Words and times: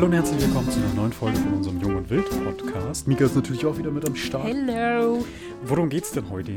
Hallo 0.00 0.08
und 0.08 0.14
herzlich 0.14 0.40
willkommen 0.40 0.70
zu 0.70 0.78
einer 0.78 0.94
neuen 0.94 1.12
Folge 1.12 1.36
von 1.36 1.52
unserem 1.52 1.78
Jung 1.78 1.96
und 1.96 2.08
Wild 2.08 2.30
Podcast. 2.42 3.06
Mika 3.06 3.26
ist 3.26 3.36
natürlich 3.36 3.66
auch 3.66 3.76
wieder 3.76 3.90
mit 3.90 4.08
am 4.08 4.16
Start. 4.16 4.46
Hello. 4.46 5.26
Worum 5.62 5.90
geht's 5.90 6.10
denn 6.12 6.30
heute? 6.30 6.56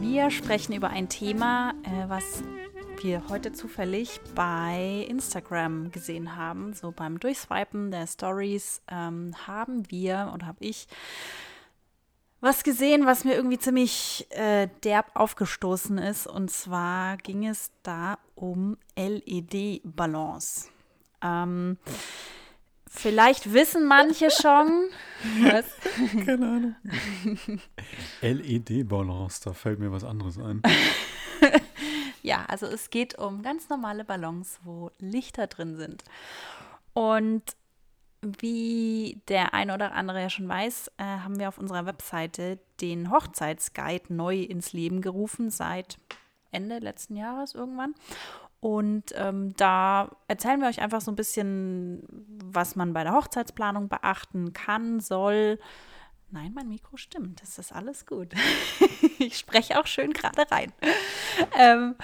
Wir 0.00 0.30
sprechen 0.30 0.72
über 0.72 0.88
ein 0.88 1.10
Thema, 1.10 1.74
äh, 1.82 2.08
was 2.08 2.42
wir 3.02 3.28
heute 3.28 3.52
zufällig 3.52 4.22
bei 4.34 5.04
Instagram 5.06 5.90
gesehen 5.90 6.34
haben. 6.34 6.72
So 6.72 6.92
beim 6.92 7.20
Durchswipen 7.20 7.90
der 7.90 8.06
Stories 8.06 8.80
ähm, 8.90 9.32
haben 9.46 9.90
wir 9.90 10.32
oder 10.34 10.46
habe 10.46 10.64
ich 10.64 10.88
was 12.40 12.64
gesehen, 12.64 13.04
was 13.04 13.24
mir 13.24 13.34
irgendwie 13.34 13.58
ziemlich 13.58 14.26
äh, 14.30 14.68
derb 14.82 15.10
aufgestoßen 15.12 15.98
ist. 15.98 16.26
Und 16.26 16.50
zwar 16.50 17.18
ging 17.18 17.46
es 17.46 17.70
da 17.82 18.16
um 18.34 18.78
LED-Balance. 18.96 20.70
Ähm, 21.22 21.78
vielleicht 22.88 23.52
wissen 23.52 23.86
manche 23.86 24.30
schon. 24.30 24.88
Was? 25.42 25.66
Keine 26.24 26.46
Ahnung. 26.46 26.76
LED-Balance, 28.22 29.40
da 29.44 29.52
fällt 29.52 29.78
mir 29.78 29.92
was 29.92 30.04
anderes 30.04 30.38
ein. 30.38 30.62
ja, 32.22 32.44
also 32.48 32.66
es 32.66 32.88
geht 32.88 33.18
um 33.18 33.42
ganz 33.42 33.68
normale 33.68 34.04
Ballons, 34.04 34.58
wo 34.64 34.90
Lichter 34.98 35.46
drin 35.46 35.76
sind. 35.76 36.04
Und 36.94 37.42
wie 38.22 39.20
der 39.28 39.54
eine 39.54 39.74
oder 39.74 39.92
andere 39.92 40.20
ja 40.20 40.30
schon 40.30 40.48
weiß, 40.48 40.92
äh, 40.98 41.04
haben 41.04 41.38
wir 41.38 41.48
auf 41.48 41.58
unserer 41.58 41.86
Webseite 41.86 42.58
den 42.80 43.10
Hochzeitsguide 43.10 44.12
neu 44.12 44.42
ins 44.42 44.72
Leben 44.72 45.00
gerufen 45.00 45.50
seit 45.50 45.98
Ende 46.50 46.78
letzten 46.78 47.16
Jahres 47.16 47.54
irgendwann. 47.54 47.94
Und 48.60 49.14
ähm, 49.14 49.54
da 49.56 50.10
erzählen 50.28 50.60
wir 50.60 50.68
euch 50.68 50.80
einfach 50.80 51.00
so 51.00 51.10
ein 51.10 51.16
bisschen, 51.16 52.02
was 52.44 52.76
man 52.76 52.92
bei 52.92 53.04
der 53.04 53.14
Hochzeitsplanung 53.14 53.88
beachten 53.88 54.52
kann, 54.52 55.00
soll. 55.00 55.58
Nein, 56.30 56.52
mein 56.54 56.68
Mikro 56.68 56.96
stimmt. 56.96 57.42
Das 57.42 57.58
ist 57.58 57.72
alles 57.72 58.06
gut. 58.06 58.34
ich 59.18 59.38
spreche 59.38 59.80
auch 59.80 59.86
schön 59.86 60.12
gerade 60.12 60.48
rein. 60.50 60.72
Ähm, 61.58 61.94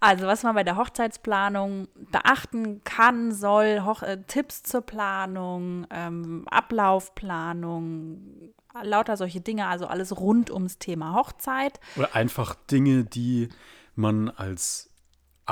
also, 0.00 0.26
was 0.26 0.42
man 0.42 0.54
bei 0.54 0.64
der 0.64 0.76
Hochzeitsplanung 0.76 1.88
beachten 2.10 2.84
kann, 2.84 3.32
soll, 3.32 3.82
Hoch 3.84 4.02
äh, 4.02 4.22
Tipps 4.26 4.62
zur 4.62 4.82
Planung, 4.82 5.86
ähm, 5.90 6.46
Ablaufplanung, 6.50 8.52
lauter 8.82 9.16
solche 9.16 9.40
Dinge, 9.40 9.66
also 9.66 9.86
alles 9.86 10.18
rund 10.18 10.50
ums 10.50 10.78
Thema 10.78 11.14
Hochzeit. 11.14 11.80
Oder 11.96 12.14
einfach 12.14 12.54
Dinge, 12.54 13.04
die 13.04 13.48
man 13.94 14.30
als 14.30 14.91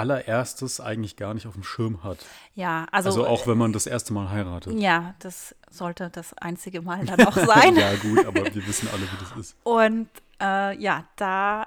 allererstes 0.00 0.80
eigentlich 0.80 1.16
gar 1.16 1.34
nicht 1.34 1.46
auf 1.46 1.52
dem 1.52 1.62
Schirm 1.62 2.02
hat. 2.02 2.18
Ja, 2.54 2.86
also. 2.90 3.10
Also 3.10 3.26
auch 3.26 3.46
wenn 3.46 3.58
man 3.58 3.72
das 3.72 3.86
erste 3.86 4.14
Mal 4.14 4.30
heiratet. 4.30 4.72
Ja, 4.80 5.14
das 5.18 5.54
sollte 5.70 6.08
das 6.08 6.32
einzige 6.34 6.80
Mal 6.80 7.04
dann 7.04 7.26
auch 7.26 7.36
sein. 7.36 7.76
ja, 7.76 7.94
gut, 7.96 8.24
aber 8.26 8.42
wir 8.52 8.66
wissen 8.66 8.88
alle, 8.90 9.02
wie 9.02 9.16
das 9.20 9.36
ist. 9.36 9.56
Und 9.62 10.08
äh, 10.40 10.76
ja, 10.78 11.04
da. 11.16 11.66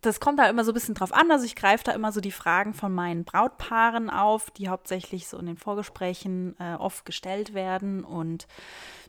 Das 0.00 0.20
kommt 0.20 0.38
da 0.38 0.48
immer 0.48 0.62
so 0.62 0.70
ein 0.70 0.74
bisschen 0.74 0.94
drauf 0.94 1.12
an. 1.12 1.28
Also 1.32 1.44
ich 1.44 1.56
greife 1.56 1.82
da 1.82 1.90
immer 1.90 2.12
so 2.12 2.20
die 2.20 2.30
Fragen 2.30 2.72
von 2.72 2.94
meinen 2.94 3.24
Brautpaaren 3.24 4.10
auf, 4.10 4.48
die 4.52 4.68
hauptsächlich 4.68 5.26
so 5.26 5.36
in 5.38 5.46
den 5.46 5.56
Vorgesprächen 5.56 6.54
äh, 6.60 6.74
oft 6.74 7.04
gestellt 7.04 7.52
werden. 7.52 8.04
Und 8.04 8.46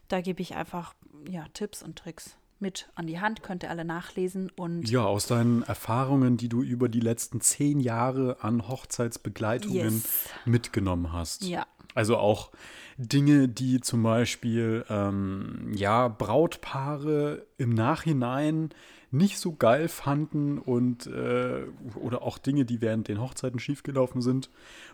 da 0.08 0.22
gebe 0.22 0.42
ich 0.42 0.56
einfach 0.56 0.96
ja, 1.30 1.46
Tipps 1.54 1.84
und 1.84 1.96
Tricks 1.96 2.39
mit 2.62 2.90
an 2.96 3.08
die 3.08 3.20
Hand, 3.20 3.44
könnt 3.44 3.64
ihr 3.64 3.70
alle 3.70 3.86
nachlesen. 3.86 4.52
Und 4.56 4.90
Ja, 4.90 5.06
aus 5.06 5.28
deinen 5.28 5.64
Erfahrungen, 5.64 6.38
die 6.38 6.50
du 6.50 6.62
über 6.62 6.90
die 6.90 7.00
letzten 7.00 7.42
zehn 7.42 7.80
Jahre 7.80 8.38
an 8.42 8.68
Hochzeitsbegleitungen 8.68 9.96
Yes. 9.96 10.30
mitgenommen 10.46 11.12
hast. 11.14 11.44
ja, 11.44 11.66
Also 11.96 12.18
auch 12.18 12.52
Dinge, 12.98 13.48
die 13.48 13.80
zum 13.82 14.04
Beispiel 14.04 14.86
ähm, 14.90 15.72
ja 15.74 16.08
Brautpaare 16.08 17.46
im 17.58 17.74
Nachhinein 17.74 18.70
nicht 19.12 19.40
so 19.40 19.56
geil 19.56 19.88
fanden 19.88 20.60
und 20.60 21.08
äh, 21.08 21.64
oder 21.96 22.22
auch 22.22 22.38
Dinge, 22.38 22.66
die 22.66 22.82
während 22.82 23.08
den 23.08 23.20
Hochzeiten 23.20 23.60
schiefgelaufen 23.60 24.22
sind 24.22 24.50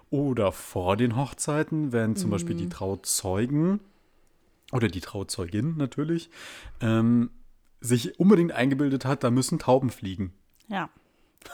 oder 0.09 0.51
vor 0.51 0.95
den 0.95 1.17
Hochzeiten, 1.17 1.91
wenn 1.91 2.15
zum 2.15 2.29
Beispiel 2.29 2.55
die 2.55 2.69
Trauzeugen 2.69 3.81
oder 4.71 4.87
die 4.87 5.01
Trauzeugin 5.01 5.75
natürlich 5.77 6.29
ähm, 6.79 7.29
sich 7.85 8.19
unbedingt 8.19 8.51
eingebildet 8.51 9.05
hat, 9.05 9.23
da 9.23 9.31
müssen 9.31 9.59
Tauben 9.59 9.89
fliegen. 9.89 10.33
ja. 10.67 10.89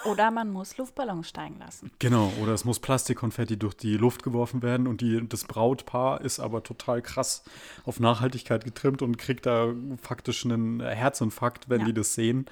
Oder 0.06 0.32
man 0.32 0.50
muss 0.54 0.78
Luftballons 0.78 1.28
steigen 1.28 1.60
lassen. 1.60 1.92
Genau, 2.00 2.32
oder 2.42 2.54
es 2.54 2.64
muss 2.64 2.80
Plastikkonfetti 2.80 3.60
durch 3.60 3.74
die 3.74 3.98
Luft 3.98 4.24
geworfen 4.24 4.62
werden 4.62 4.88
und 4.88 5.02
die, 5.02 5.28
das 5.28 5.44
Brautpaar 5.44 6.22
ist 6.22 6.40
aber 6.40 6.64
total 6.64 7.02
krass 7.02 7.44
auf 7.84 8.00
Nachhaltigkeit 8.00 8.64
getrimmt 8.64 9.02
und 9.02 9.18
kriegt 9.18 9.46
da 9.46 9.74
faktisch 10.02 10.46
einen 10.46 10.80
Herzinfarkt, 10.80 11.68
wenn 11.70 11.82
Ja. 11.82 11.88
die 11.88 11.94
das 11.94 12.14
sehen. 12.16 12.46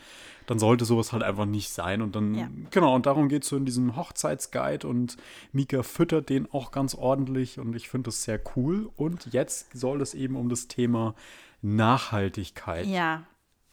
Dann 0.47 0.59
sollte 0.59 0.83
sowas 0.83 1.13
halt 1.13 1.23
einfach 1.23 1.45
nicht 1.45 1.69
sein. 1.69 2.01
Und 2.01 2.13
dann, 2.17 2.35
Ja. 2.35 2.49
genau, 2.71 2.93
und 2.93 3.05
darum 3.05 3.29
geht 3.29 3.43
es 3.43 3.49
so 3.49 3.55
in 3.55 3.65
diesem 3.65 3.95
Hochzeitsguide 3.95 4.85
und 4.85 5.15
Mika 5.53 5.81
füttert 5.81 6.27
den 6.27 6.45
auch 6.51 6.71
ganz 6.71 6.93
ordentlich 6.93 7.57
und 7.57 7.73
ich 7.73 7.87
finde 7.87 8.09
das 8.09 8.21
sehr 8.23 8.41
cool. 8.57 8.89
Und 8.97 9.31
jetzt 9.31 9.69
soll 9.73 10.01
es 10.01 10.13
eben 10.13 10.35
um 10.35 10.49
das 10.49 10.67
Thema 10.67 11.15
Nachhaltigkeit 11.61 12.85
Ja. 12.85 13.23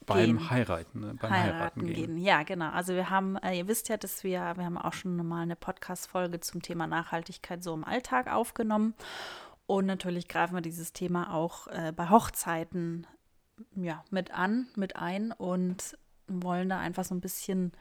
Beim 0.06 0.38
gehen. 0.38 0.50
Heiraten, 0.50 1.00
ne? 1.00 1.14
beim 1.20 1.30
Heiraten, 1.30 1.86
gehen. 1.86 2.18
Ja, 2.18 2.42
genau. 2.42 2.70
Also 2.70 2.94
wir 2.94 3.10
haben, 3.10 3.36
äh, 3.36 3.58
ihr 3.58 3.68
wisst 3.68 3.88
ja, 3.88 3.96
dass 3.96 4.24
wir, 4.24 4.40
wir 4.56 4.64
haben 4.64 4.78
auch 4.78 4.92
schon 4.92 5.16
mal 5.26 5.42
eine 5.42 5.56
Podcast-Folge 5.56 6.40
zum 6.40 6.62
Thema 6.62 6.86
Nachhaltigkeit 6.86 7.62
so 7.62 7.74
im 7.74 7.84
Alltag 7.84 8.32
aufgenommen. 8.32 8.94
Und 9.66 9.86
natürlich 9.86 10.28
greifen 10.28 10.54
wir 10.54 10.62
dieses 10.62 10.92
Thema 10.92 11.34
auch 11.34 11.66
äh, 11.66 11.92
bei 11.94 12.08
Hochzeiten 12.08 13.06
ja, 13.74 14.04
mit 14.10 14.30
an, 14.32 14.68
mit 14.76 14.96
ein 14.96 15.32
und 15.32 15.98
wollen 16.28 16.68
da 16.68 16.78
einfach 16.78 17.04
so 17.04 17.14
ein 17.14 17.20
bisschen 17.20 17.72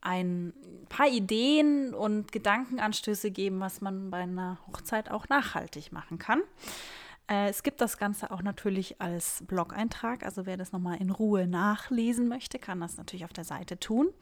ein 0.00 0.52
paar 0.88 1.08
Ideen 1.08 1.94
und 1.94 2.32
Gedankenanstöße 2.32 3.30
geben, 3.30 3.60
was 3.60 3.80
man 3.80 4.10
bei 4.10 4.18
einer 4.18 4.58
Hochzeit 4.66 5.10
auch 5.10 5.28
nachhaltig 5.28 5.92
machen 5.92 6.18
kann. 6.18 6.42
Äh, 7.32 7.48
es 7.48 7.62
gibt 7.62 7.80
das 7.80 7.96
Ganze 7.96 8.30
auch 8.30 8.42
natürlich 8.42 9.00
als 9.00 9.42
Blog-Eintrag. 9.46 10.22
Also 10.22 10.44
wer 10.44 10.58
das 10.58 10.72
nochmal 10.72 11.00
in 11.00 11.10
Ruhe 11.10 11.46
nachlesen 11.46 12.28
möchte, 12.28 12.58
kann 12.58 12.80
das 12.80 12.98
natürlich 12.98 13.24
auf 13.24 13.32
der 13.32 13.44
Seite 13.44 13.78
tun. 13.78 14.12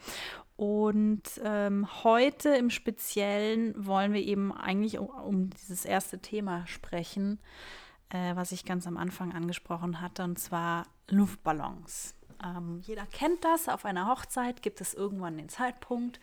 Und 0.57 1.23
ähm, 1.43 1.89
heute 2.05 2.51
im 2.51 2.71
Speziellen 2.71 3.75
wollen 3.77 4.13
wir 4.13 4.23
eben 4.23 4.53
eigentlich 4.53 4.99
um, 4.99 5.09
um 5.09 5.51
dieses 5.51 5.85
erste 5.85 6.21
Thema 6.21 6.67
sprechen, 6.69 7.41
äh, 8.11 8.37
was 8.37 8.53
ich 8.53 8.65
ganz 8.65 8.87
am 8.87 8.97
Anfang 8.97 9.33
angesprochen 9.33 10.01
hatte, 10.01 10.23
und 10.23 10.39
zwar 10.39 10.87
Luftballons. 11.09 12.15
Ähm, 12.45 12.81
jeder 12.85 13.07
kennt 13.07 13.45
das. 13.45 13.69
Auf 13.69 13.85
einer 13.85 14.07
Hochzeit 14.07 14.63
gibt 14.63 14.81
es 14.81 14.95
irgendwann 14.95 15.37
den 15.37 15.49
Zeitpunkt, 15.49 16.21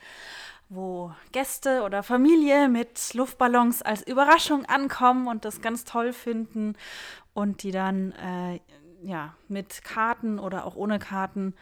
wo 0.70 1.12
Gäste 1.32 1.84
oder 1.84 2.04
Familie 2.04 2.68
mit 2.68 3.14
Luftballons 3.14 3.82
als 3.82 4.06
Überraschung 4.06 4.66
ankommen 4.66 5.28
und 5.28 5.46
das 5.46 5.62
ganz 5.62 5.86
toll 5.86 6.14
finden 6.14 6.76
und 7.34 7.64
die 7.64 7.72
dann 7.72 8.12
äh, 8.14 8.60
ja 9.02 9.36
mit 9.48 9.84
Karten 9.84 10.40
oder 10.40 10.66
auch 10.66 10.76
ohne 10.76 11.00
Karten 11.00 11.54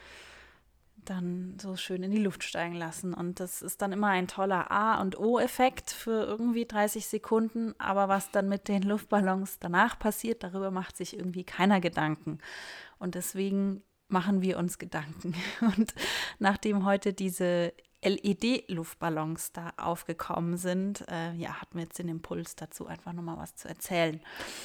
dann 1.05 1.57
so 1.61 1.75
schön 1.75 2.03
in 2.03 2.11
die 2.11 2.21
Luft 2.21 2.43
steigen 2.43 2.75
lassen. 2.75 3.13
Und 3.13 3.39
das 3.39 3.61
ist 3.61 3.81
dann 3.81 3.91
immer 3.91 4.07
ein 4.07 4.27
toller 4.27 4.71
A- 4.71 4.99
und 5.01 5.17
O-Effekt 5.19 5.91
für 5.91 6.23
irgendwie 6.23 6.65
30 6.65 7.05
Sekunden. 7.05 7.75
Aber 7.77 8.09
was 8.09 8.31
dann 8.31 8.49
mit 8.49 8.67
den 8.67 8.83
Luftballons 8.83 9.59
danach 9.59 9.97
passiert, 9.97 10.43
darüber 10.43 10.71
macht 10.71 10.97
sich 10.97 11.15
irgendwie 11.15 11.43
keiner 11.43 11.79
Gedanken. 11.79 12.39
Und 12.97 13.15
deswegen 13.15 13.83
machen 14.07 14.41
wir 14.41 14.57
uns 14.57 14.77
Gedanken. 14.77 15.35
Und 15.61 15.93
nachdem 16.39 16.85
heute 16.85 17.13
diese 17.13 17.73
LED-Luftballons 18.09 19.51
da 19.51 19.73
aufgekommen 19.77 20.57
sind, 20.57 21.05
äh, 21.09 21.33
ja, 21.33 21.61
hatten 21.61 21.77
wir 21.77 21.83
jetzt 21.83 21.99
den 21.99 22.07
Impuls 22.07 22.55
dazu, 22.55 22.87
einfach 22.87 23.13
nochmal 23.13 23.37
was 23.37 23.55
zu 23.55 23.67
erzählen. 23.67 24.19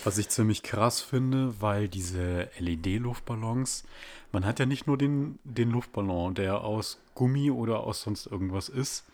Was 0.05 0.19
ich 0.19 0.29
ziemlich 0.29 0.63
krass 0.63 1.01
finde, 1.01 1.61
weil 1.61 1.89
diese 1.89 2.49
LED-Luftballons, 2.59 3.85
man 4.33 4.45
hat 4.45 4.59
ja 4.59 4.67
nicht 4.67 4.87
nur 4.87 4.99
den, 4.99 5.39
den 5.45 5.71
Luftballon, 5.71 6.35
der 6.35 6.63
aus 6.63 7.01
Gummi 7.15 7.51
oder 7.51 7.81
aus 7.81 8.03
sonst 8.03 8.27
irgendwas 8.27 8.69
ist, 8.69 9.05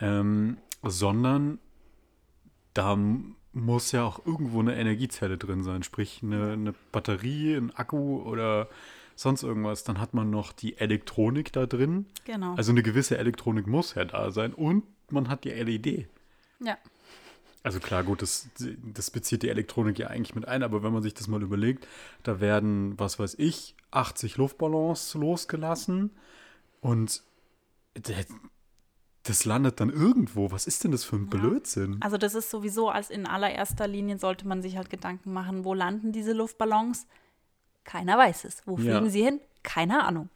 ähm, 0.00 0.58
sondern 0.82 1.58
da 2.74 2.96
muss 3.52 3.92
ja 3.92 4.04
auch 4.04 4.24
irgendwo 4.24 4.60
eine 4.60 4.76
Energiezelle 4.76 5.38
drin 5.38 5.62
sein, 5.62 5.82
sprich 5.82 6.20
eine, 6.22 6.52
eine 6.52 6.74
Batterie, 6.92 7.54
ein 7.54 7.74
Akku 7.74 8.22
oder 8.22 8.68
sonst 9.18 9.42
irgendwas. 9.42 9.84
Dann 9.84 10.00
hat 10.00 10.14
man 10.14 10.30
noch 10.30 10.52
die 10.52 10.78
Elektronik 10.78 11.52
da 11.52 11.66
drin. 11.66 12.06
Genau. 12.24 12.54
Also 12.54 12.70
eine 12.70 12.82
gewisse 12.82 13.18
Elektronik 13.18 13.66
muss 13.66 13.94
ja 13.94 14.04
da 14.04 14.30
sein 14.30 14.54
und 14.54 14.84
man 15.10 15.28
hat 15.28 15.44
die 15.44 15.50
LED. 15.50 16.08
ja. 16.60 16.78
Also 17.64 17.80
klar, 17.80 18.04
gut, 18.04 18.22
das, 18.22 18.48
das 18.94 19.10
bezieht 19.10 19.42
die 19.42 19.48
Elektronik 19.48 19.98
ja 19.98 20.06
eigentlich 20.06 20.36
mit 20.36 20.46
ein, 20.46 20.62
aber 20.62 20.84
wenn 20.84 20.92
man 20.92 21.02
sich 21.02 21.12
das 21.12 21.26
mal 21.26 21.42
überlegt, 21.42 21.86
da 22.22 22.40
werden, 22.40 22.98
was 22.98 23.18
weiß 23.18 23.34
ich, 23.34 23.74
80 23.90 24.36
Luftballons 24.36 25.12
losgelassen 25.14 26.12
und 26.80 27.22
das 29.24 29.44
landet 29.44 29.80
dann 29.80 29.90
irgendwo. 29.90 30.52
Was 30.52 30.68
ist 30.68 30.84
denn 30.84 30.92
das 30.92 31.04
für 31.04 31.16
ein 31.16 31.26
Blödsinn? 31.26 31.98
Also 32.00 32.16
das 32.16 32.36
ist 32.36 32.48
sowieso, 32.48 32.90
als 32.90 33.10
in 33.10 33.26
allererster 33.26 33.88
Linie 33.88 34.18
sollte 34.18 34.46
man 34.46 34.62
sich 34.62 34.76
halt 34.76 34.88
Gedanken 34.88 35.32
machen, 35.32 35.64
wo 35.64 35.74
landen 35.74 36.12
diese 36.12 36.32
Luftballons? 36.32 37.06
Keiner 37.88 38.18
weiß 38.18 38.44
es. 38.44 38.62
Wo 38.66 38.76
Ja. 38.76 38.96
fliegen 38.98 39.10
sie 39.10 39.22
hin? 39.24 39.40
Keine 39.62 40.04
Ahnung. 40.04 40.28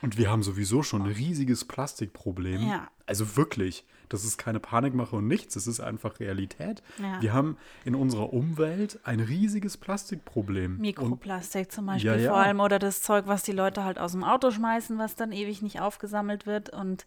Und 0.00 0.16
wir 0.16 0.30
haben 0.30 0.42
sowieso 0.42 0.82
schon 0.82 1.02
ein 1.02 1.12
riesiges 1.12 1.66
Plastikproblem. 1.66 2.66
Ja. 2.66 2.88
Also 3.06 3.36
wirklich, 3.36 3.84
das 4.08 4.24
ist 4.24 4.38
keine 4.38 4.58
Panikmache 4.58 5.16
und 5.16 5.26
nichts, 5.26 5.52
das 5.52 5.66
ist 5.66 5.80
einfach 5.80 6.18
Realität. 6.18 6.82
Ja. 6.98 7.20
Wir 7.20 7.34
haben 7.34 7.58
in 7.84 7.94
unserer 7.94 8.32
Umwelt 8.32 8.98
ein 9.04 9.20
riesiges 9.20 9.76
Plastikproblem. 9.76 10.72
Und 10.76 10.80
Mikroplastik 10.80 11.70
zum 11.70 11.86
Beispiel 11.86 12.10
Ja, 12.10 12.16
ja. 12.16 12.30
vor 12.30 12.40
allem 12.40 12.60
oder 12.60 12.78
das 12.78 13.02
Zeug, 13.02 13.24
was 13.26 13.42
die 13.42 13.52
Leute 13.52 13.84
halt 13.84 13.98
aus 13.98 14.12
dem 14.12 14.24
Auto 14.24 14.50
schmeißen, 14.50 14.96
was 14.98 15.14
dann 15.14 15.30
ewig 15.30 15.60
nicht 15.60 15.80
aufgesammelt 15.80 16.46
wird. 16.46 16.70
Und 16.70 17.04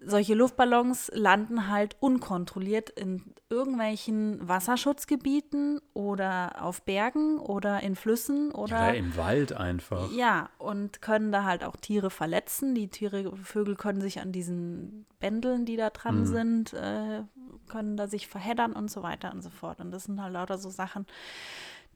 solche 0.00 0.34
Luftballons 0.34 1.10
landen 1.14 1.68
halt 1.68 1.96
unkontrolliert 2.00 2.90
in 2.90 3.34
irgendwelchen 3.50 4.46
Wasserschutzgebieten 4.46 5.80
oder 5.92 6.62
auf 6.62 6.82
Bergen 6.82 7.38
oder 7.38 7.80
in 7.80 7.96
Flüssen 7.96 8.52
oder 8.52 8.88
ja, 8.88 8.90
im 8.90 9.16
Wald 9.16 9.52
einfach. 9.52 10.10
Ja, 10.12 10.50
und 10.58 11.02
können 11.02 11.32
da 11.32 11.44
halt 11.44 11.64
auch 11.64 11.76
Tiere 11.76 12.10
verletzen. 12.10 12.74
Die 12.74 12.88
Tiere, 12.88 13.36
Vögel 13.36 13.74
können 13.74 14.00
sich 14.00 14.20
an 14.20 14.30
diesen 14.30 15.06
Bändeln, 15.18 15.64
die 15.64 15.76
da 15.76 15.90
dran 15.90 16.26
sind, 16.26 16.72
äh, 16.74 17.22
können 17.68 17.96
da 17.96 18.06
sich 18.06 18.28
verheddern 18.28 18.72
und 18.72 18.90
so 18.90 19.02
weiter 19.02 19.32
und 19.32 19.42
so 19.42 19.50
fort. 19.50 19.80
Und 19.80 19.90
das 19.90 20.04
sind 20.04 20.22
halt 20.22 20.32
lauter 20.32 20.58
so 20.58 20.70
Sachen, 20.70 21.06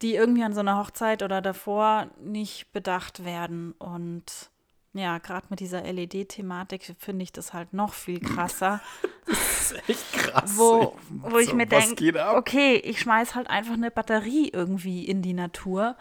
die 0.02 0.14
irgendwie 0.14 0.42
an 0.42 0.54
so 0.54 0.60
einer 0.60 0.78
Hochzeit 0.78 1.22
oder 1.22 1.40
davor 1.40 2.08
nicht 2.20 2.72
bedacht 2.72 3.24
werden. 3.24 3.72
Und 3.78 4.50
ja, 4.94 5.18
gerade 5.18 5.46
mit 5.50 5.60
dieser 5.60 5.82
LED-Thematik 5.82 6.94
finde 6.98 7.22
ich 7.22 7.32
das 7.32 7.52
halt 7.52 7.72
noch 7.72 7.92
viel 7.94 8.20
krasser. 8.20 8.80
Das 9.24 9.70
ist 9.72 9.88
echt 9.88 10.12
krass. 10.14 10.54
wo, 10.56 10.96
wo 11.08 11.38
ich 11.38 11.50
So, 11.50 11.54
mir 11.54 11.66
denke, 11.66 12.12
okay, 12.36 12.74
ich 12.76 12.98
schmeiß 13.00 13.36
halt 13.36 13.48
einfach 13.48 13.74
eine 13.74 13.92
Batterie 13.92 14.50
irgendwie 14.52 15.04
in 15.06 15.22
die 15.22 15.32
Natur 15.32 15.96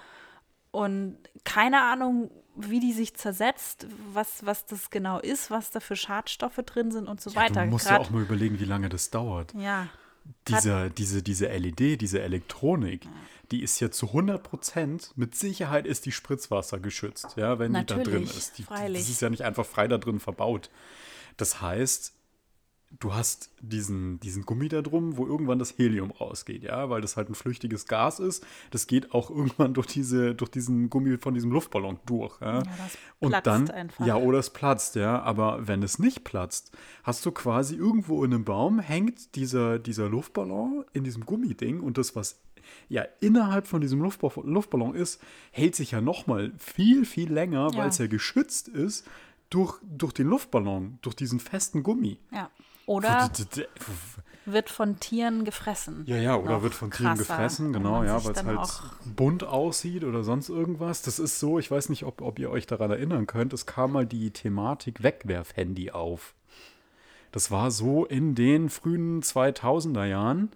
und 0.72 1.18
keine 1.44 1.82
Ahnung, 1.84 2.32
wie 2.56 2.80
die 2.80 2.92
sich 2.94 3.14
zersetzt, 3.16 3.86
was, 4.12 4.44
was 4.46 4.66
das 4.66 4.90
genau 4.90 5.20
ist, 5.20 5.52
was 5.52 5.70
da 5.70 5.80
für 5.80 5.96
Schadstoffe 5.96 6.58
drin 6.66 6.92
sind 6.92 7.08
und 7.08 7.22
so 7.22 7.30
Ja, 7.30 7.42
weiter. 7.42 7.64
du 7.66 7.70
musst 7.70 7.86
ja 7.86 7.98
Grad- 7.98 8.08
auch 8.08 8.10
mal 8.10 8.24
überlegen, 8.24 8.60
wie 8.60 8.66
lange 8.66 8.90
das 8.90 9.12
dauert. 9.12 9.54
ja, 9.54 9.88
Diese, 10.48 10.90
diese, 10.90 11.24
diese 11.24 11.48
LED, 11.48 12.02
diese 12.02 12.22
Elektronik, 12.22 13.08
die 13.52 13.62
ist 13.62 13.80
ja 13.80 13.92
zu 13.92 14.08
100 14.08 14.42
Prozent, 14.42 15.12
mit 15.16 15.36
Sicherheit 15.36 15.86
ist 15.86 16.06
die 16.06 16.12
Spritzwasser 16.12 16.80
geschützt, 16.80 17.36
ja, 17.36 17.60
wenn 17.60 17.74
die 17.74 17.86
da 17.86 17.96
drin 17.96 18.04
Natürlich, 18.04 18.38
ist. 18.38 18.58
Die, 18.58 18.64
freilich. 18.64 19.02
Das 19.02 19.10
ist 19.10 19.22
ja 19.22 19.30
nicht 19.30 19.44
einfach 19.44 19.66
frei 19.66 19.88
da 19.88 19.98
drin 19.98 20.20
verbaut. 20.20 20.70
Das 21.38 21.62
heißt, 21.62 22.14
du 23.00 23.14
hast 23.14 23.52
diesen, 23.62 24.20
diesen 24.20 24.44
Gummi 24.46 24.68
da 24.68 24.82
drum, 24.82 25.18
wo 25.18 25.26
irgendwann 25.26 25.58
das 25.60 25.78
Helium 25.78 26.12
rausgeht, 26.12 26.64
ja, 26.64 26.90
weil 26.90 27.02
das 27.02 27.18
halt 27.18 27.30
ein 27.30 27.36
flüchtiges 27.36 27.88
Gas 27.88 28.20
ist. 28.20 28.46
Das 28.70 28.86
geht 28.88 29.14
auch 29.14 29.30
irgendwann 29.32 29.74
durch, 29.74 29.88
diese, 29.88 30.36
durch 30.36 30.52
diesen 30.52 30.90
Gummi 30.90 31.18
von 31.18 31.34
diesem 31.34 31.52
Luftballon 31.52 32.00
durch. 32.06 32.40
Ja, 32.42 32.62
das 32.62 32.98
Und 33.20 33.36
dann, 33.46 33.70
einfach. 33.72 34.06
ja, 34.06 34.16
oder 34.18 34.40
es 34.40 34.50
platzt, 34.52 34.96
ja. 34.96 35.22
Aber 35.22 35.68
wenn 35.68 35.82
es 35.84 36.00
nicht 36.00 36.24
platzt, 36.24 36.72
hast 37.04 37.26
du 37.26 37.32
quasi 37.32 37.76
irgendwo 37.76 38.24
in 38.24 38.34
einem 38.34 38.44
Baum 38.46 38.80
hängt 38.80 39.36
dieser, 39.36 39.80
dieser 39.80 40.10
Luftballon 40.10 40.86
in 40.94 41.04
diesem 41.04 41.26
Gummiding 41.26 41.80
und 41.80 41.98
das, 41.98 42.16
was 42.16 42.40
ja 42.88 43.04
innerhalb 43.20 43.68
von 43.68 43.82
diesem 43.82 44.00
Luftba 44.02 44.32
Luftballon 44.44 44.94
ist, 44.96 45.22
hält 45.52 45.76
sich 45.76 45.92
ja 45.92 46.02
nochmal 46.02 46.52
viel, 46.58 47.06
viel 47.06 47.32
länger, 47.32 47.70
Ja. 47.72 47.78
weil 47.80 47.90
es 47.90 47.98
ja 47.98 48.08
geschützt 48.08 48.68
ist 48.68 49.08
durch, 49.50 49.80
durch 49.84 50.14
den 50.14 50.28
Luftballon, 50.28 51.00
durch 51.02 51.16
diesen 51.16 51.40
festen 51.40 51.84
Gummi. 51.84 52.20
ja. 52.32 52.50
Oder 52.92 53.32
wird 54.46 54.70
von 54.70 55.00
Tieren 55.00 55.46
gefressen. 55.46 56.04
Ja, 56.06 56.18
ja, 56.18 56.36
oder 56.36 56.62
wird 56.62 56.74
von 56.74 56.92
Tieren 56.92 57.16
krasser, 57.16 57.36
gefressen, 57.36 57.70
wo 57.70 57.74
genau, 57.74 58.04
ja, 58.04 58.24
weil 58.24 58.32
es 58.34 58.44
halt 58.44 59.16
bunt 59.16 59.44
aussieht 59.44 60.04
oder 60.04 60.24
sonst 60.24 60.50
irgendwas. 60.50 61.02
Das 61.02 61.20
ist 61.20 61.40
so, 61.40 61.58
ich 61.58 61.72
weiß 61.72 61.90
nicht, 61.90 62.04
ob, 62.04 62.22
ob 62.22 62.40
ihr 62.40 62.50
euch 62.50 62.68
daran 62.68 62.92
erinnern 62.92 63.28
könnt, 63.28 63.54
es 63.54 63.66
kam 63.66 63.94
mal 63.94 64.06
die 64.06 64.32
Thematik 64.32 65.04
Wegwerfhandy 65.04 65.92
auf. 65.92 66.34
Das 67.32 67.50
war 67.50 67.72
so 67.72 68.06
in 68.06 68.36
den 68.36 68.70
frühen 68.70 69.22
2000er 69.22 70.06
Jahren, 70.06 70.52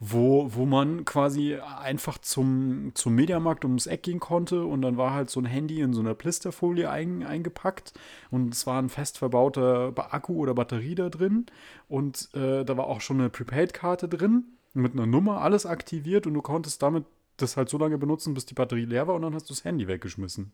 wo, 0.00 0.48
wo 0.54 0.64
man 0.64 1.04
quasi 1.04 1.56
einfach 1.56 2.18
zum, 2.18 2.92
zum 2.94 3.14
Mediamarkt 3.16 3.64
ums 3.64 3.86
Eck 3.86 4.04
gehen 4.04 4.20
konnte 4.20 4.64
und 4.64 4.82
dann 4.82 4.96
war 4.96 5.12
halt 5.12 5.28
so 5.28 5.40
ein 5.40 5.44
Handy 5.44 5.80
in 5.80 5.92
so 5.92 6.00
einer 6.00 6.14
Plisterfolie 6.14 6.88
ein, 6.88 7.24
eingepackt 7.24 7.92
und 8.30 8.54
es 8.54 8.66
war 8.66 8.80
ein 8.80 8.90
fest 8.90 9.18
verbauter 9.18 9.90
Ba- 9.92 10.08
Akku 10.12 10.34
oder 10.34 10.54
Batterie 10.54 10.94
da 10.94 11.08
drin 11.08 11.46
und 11.88 12.28
äh, 12.34 12.64
da 12.64 12.76
war 12.76 12.86
auch 12.86 13.00
schon 13.00 13.18
eine 13.18 13.28
Prepaid-Karte 13.30 14.08
drin 14.08 14.44
mit 14.72 14.92
einer 14.92 15.06
Nummer, 15.06 15.40
alles 15.40 15.66
aktiviert 15.66 16.26
und 16.28 16.34
du 16.34 16.42
konntest 16.42 16.80
damit 16.82 17.04
das 17.36 17.56
halt 17.56 17.68
so 17.68 17.78
lange 17.78 17.98
benutzen, 17.98 18.34
bis 18.34 18.46
die 18.46 18.54
Batterie 18.54 18.84
leer 18.84 19.08
war 19.08 19.14
und 19.16 19.22
dann 19.22 19.34
hast 19.34 19.50
du 19.50 19.54
das 19.54 19.64
Handy 19.64 19.88
weggeschmissen. 19.88 20.52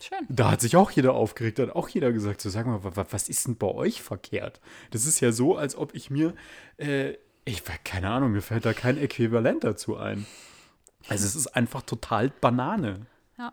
Schön. 0.00 0.26
Da 0.28 0.52
hat 0.52 0.60
sich 0.60 0.76
auch 0.76 0.92
jeder 0.92 1.14
aufgeregt, 1.14 1.58
da 1.58 1.64
hat 1.64 1.74
auch 1.74 1.88
jeder 1.88 2.12
gesagt, 2.12 2.40
so 2.40 2.50
sag 2.50 2.66
mal, 2.66 2.84
wa- 2.84 2.94
wa- 2.94 3.06
was 3.10 3.28
ist 3.28 3.48
denn 3.48 3.56
bei 3.56 3.66
euch 3.66 4.00
verkehrt? 4.00 4.60
Das 4.92 5.06
ist 5.06 5.18
ja 5.18 5.32
so, 5.32 5.56
als 5.56 5.76
ob 5.76 5.92
ich 5.94 6.08
mir, 6.08 6.34
äh, 6.76 7.14
ich 7.48 7.62
keine 7.84 8.10
Ahnung, 8.10 8.32
mir 8.32 8.42
fällt 8.42 8.64
da 8.64 8.72
kein 8.72 8.98
Äquivalent 8.98 9.64
dazu 9.64 9.96
ein. 9.96 10.26
Also 11.08 11.24
es 11.24 11.34
ist 11.34 11.48
einfach 11.48 11.82
total 11.82 12.30
Banane. 12.30 13.06
Ja. 13.38 13.52